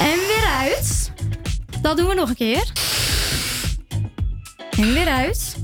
[0.00, 1.12] En weer uit.
[1.80, 2.72] Dat doen we nog een keer.
[4.70, 5.54] En weer uit.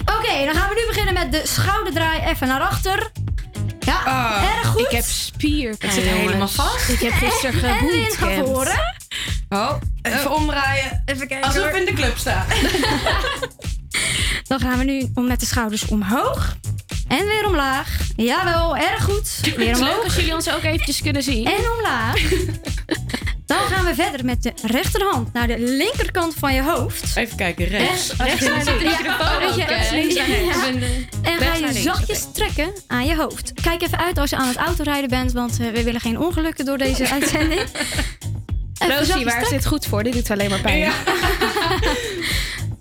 [0.00, 3.10] Oké, dan gaan we nu beginnen met de schouderdraai even naar achter.
[3.80, 4.80] Ja, erg goed.
[4.80, 5.92] Ik heb spierpijn.
[5.92, 6.88] Het zit helemaal vast.
[6.88, 8.48] Ik heb gisteren En weer naar gebootcampt.
[8.50, 9.00] voren.
[9.52, 9.72] Oh,
[10.02, 11.02] even omdraaien.
[11.04, 11.46] Even kijken.
[11.46, 11.72] Alsof hoor.
[11.72, 12.46] we in de club staan.
[14.48, 16.56] Dan gaan we nu om met de schouders omhoog.
[17.08, 17.98] En weer omlaag.
[18.16, 19.40] Jawel, erg goed.
[19.56, 21.46] Weer Het is leuk als jullie ons ook eventjes kunnen zien.
[21.46, 22.22] En omlaag.
[23.46, 27.16] Dan gaan we verder met de rechterhand naar de linkerkant van je hoofd.
[27.16, 28.16] Even kijken, rechts.
[28.16, 30.24] En rechts naar de microfoon rechts, links, ja.
[31.22, 33.52] En ga je zachtjes trekken aan je hoofd.
[33.62, 36.64] Kijk even uit als je aan het autorijden bent, want eh, we willen geen ongelukken
[36.64, 37.62] door deze uitzending.
[38.88, 40.02] Rosie, waar is dit goed voor?
[40.02, 40.92] Dit doet alleen maar pijn.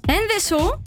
[0.05, 0.81] En wissel.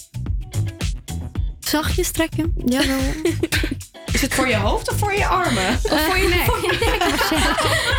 [1.61, 2.55] Zachtjes trekken.
[2.65, 2.99] Jawel.
[4.13, 5.69] Is het voor je hoofd of voor je armen?
[5.93, 6.45] Of voor je nek?
[6.45, 7.03] Voor je nek.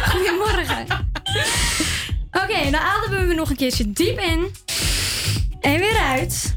[0.10, 0.86] Goedemorgen.
[2.32, 4.56] Oké, dan ademen we nog een keertje diep in.
[5.62, 6.56] En weer uit.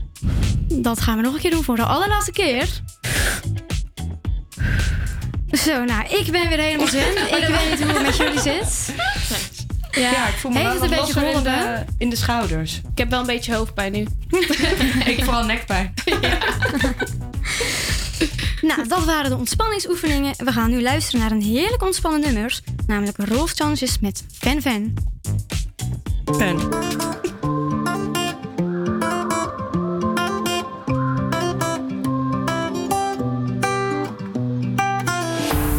[0.69, 2.69] Dat gaan we nog een keer doen voor de allerlaatste keer.
[5.53, 7.17] Zo, nou, ik ben weer helemaal zen.
[7.17, 8.95] Ik weet niet hoe het met jullie zit.
[9.91, 12.81] Ja, ik voel me Heeft wel het een beetje in de, in de schouders.
[12.93, 14.07] Ik heb wel een beetje hoofdpijn nu.
[15.13, 15.95] ik vooral nekpijn.
[18.61, 20.35] Nou, dat waren de ontspanningsoefeningen.
[20.37, 22.61] We gaan nu luisteren naar een heerlijk ontspannen nummers.
[22.87, 24.95] Namelijk Rolf Chances met Van Van.
[26.39, 26.59] Pen.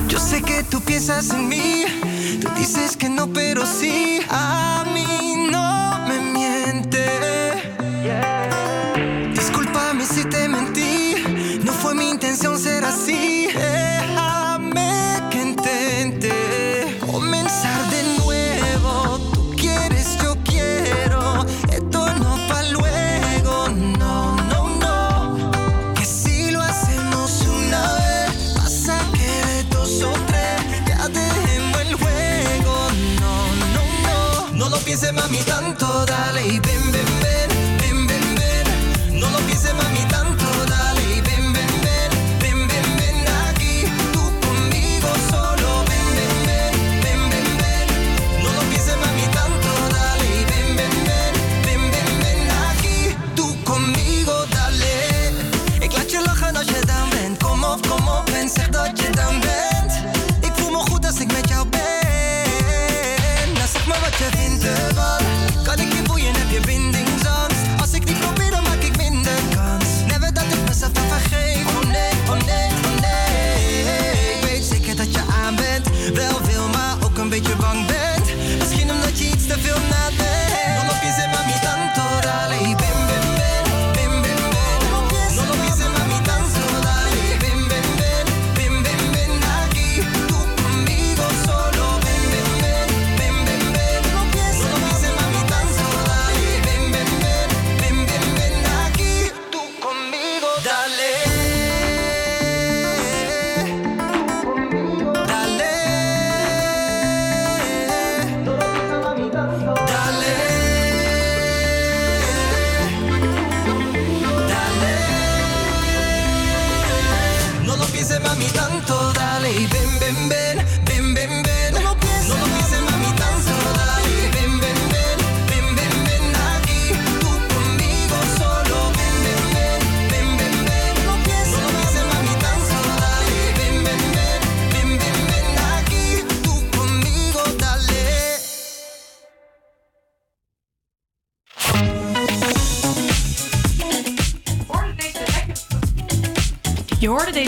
[0.08, 1.86] Yo sé que tú piensas en mí,
[2.38, 5.29] tú dices que no, pero sí, a mí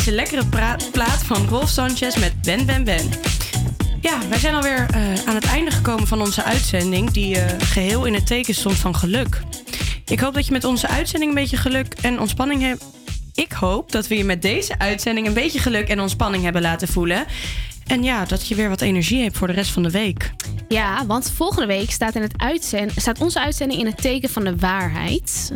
[0.05, 0.45] deze lekkere
[0.91, 3.09] plaat van Rolf Sanchez met Ben Ben Ben.
[4.01, 8.05] Ja, wij zijn alweer eh, aan het einde gekomen van onze uitzending, die eh, geheel
[8.05, 9.41] in het teken stond van geluk.
[10.05, 12.83] Ik hoop dat je met onze uitzending een beetje geluk en ontspanning hebt.
[13.33, 16.87] Ik hoop dat we je met deze uitzending een beetje geluk en ontspanning hebben laten
[16.87, 17.25] voelen.
[17.87, 20.31] En ja, dat je weer wat energie hebt voor de rest van de week.
[20.67, 24.43] Ja, want volgende week staat, in het uitzend, staat onze uitzending in het teken van
[24.43, 25.51] de waarheid.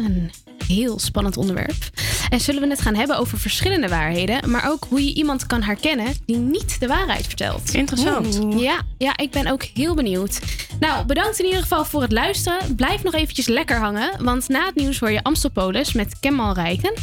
[0.68, 1.90] Heel spannend onderwerp.
[2.30, 5.62] En zullen we het gaan hebben over verschillende waarheden, maar ook hoe je iemand kan
[5.62, 7.74] herkennen die niet de waarheid vertelt.
[7.74, 8.40] Interessant.
[8.44, 8.62] Oeh.
[8.62, 10.40] Ja, ja, ik ben ook heel benieuwd.
[10.80, 12.76] Nou, bedankt in ieder geval voor het luisteren.
[12.76, 16.94] Blijf nog eventjes lekker hangen, want na het nieuws hoor je Amstelpolis met Kemal Rijken.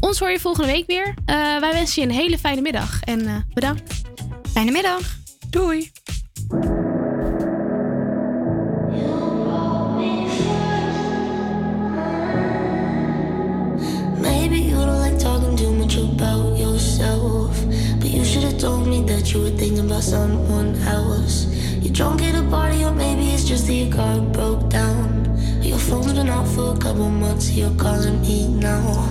[0.00, 1.14] Ons hoor je volgende week weer.
[1.24, 4.00] Eh, wij wensen je een hele fijne middag en eh, bedankt.
[4.52, 5.16] Fijne middag.
[5.50, 5.90] Doei.
[15.96, 17.50] About yourself.
[17.98, 21.46] But you should have told me that you were thinking about someone else.
[21.80, 25.10] You're drunk at a party, or maybe it's just that your car broke down.
[25.62, 29.08] Your phone's been out for a couple months, you're calling me now.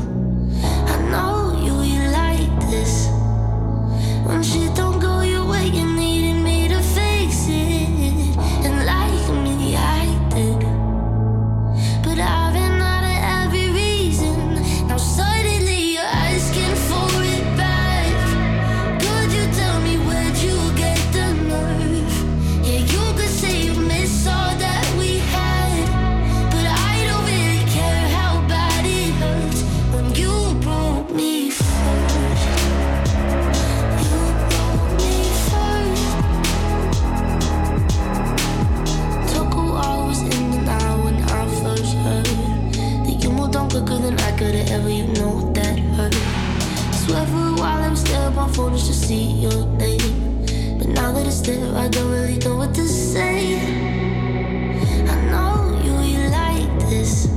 [0.87, 3.07] I know you, you like this.
[4.25, 4.70] When shit
[44.41, 44.89] could have ever.
[44.89, 46.15] You know that hurt.
[47.01, 50.45] Swear for a while I was there my phone just to see your name.
[50.79, 53.59] But now that it's there, I don't really know what to say.
[55.13, 57.27] I know you, you like this.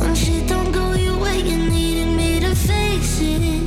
[0.00, 3.63] When shit don't go your way, you needed me to fix it.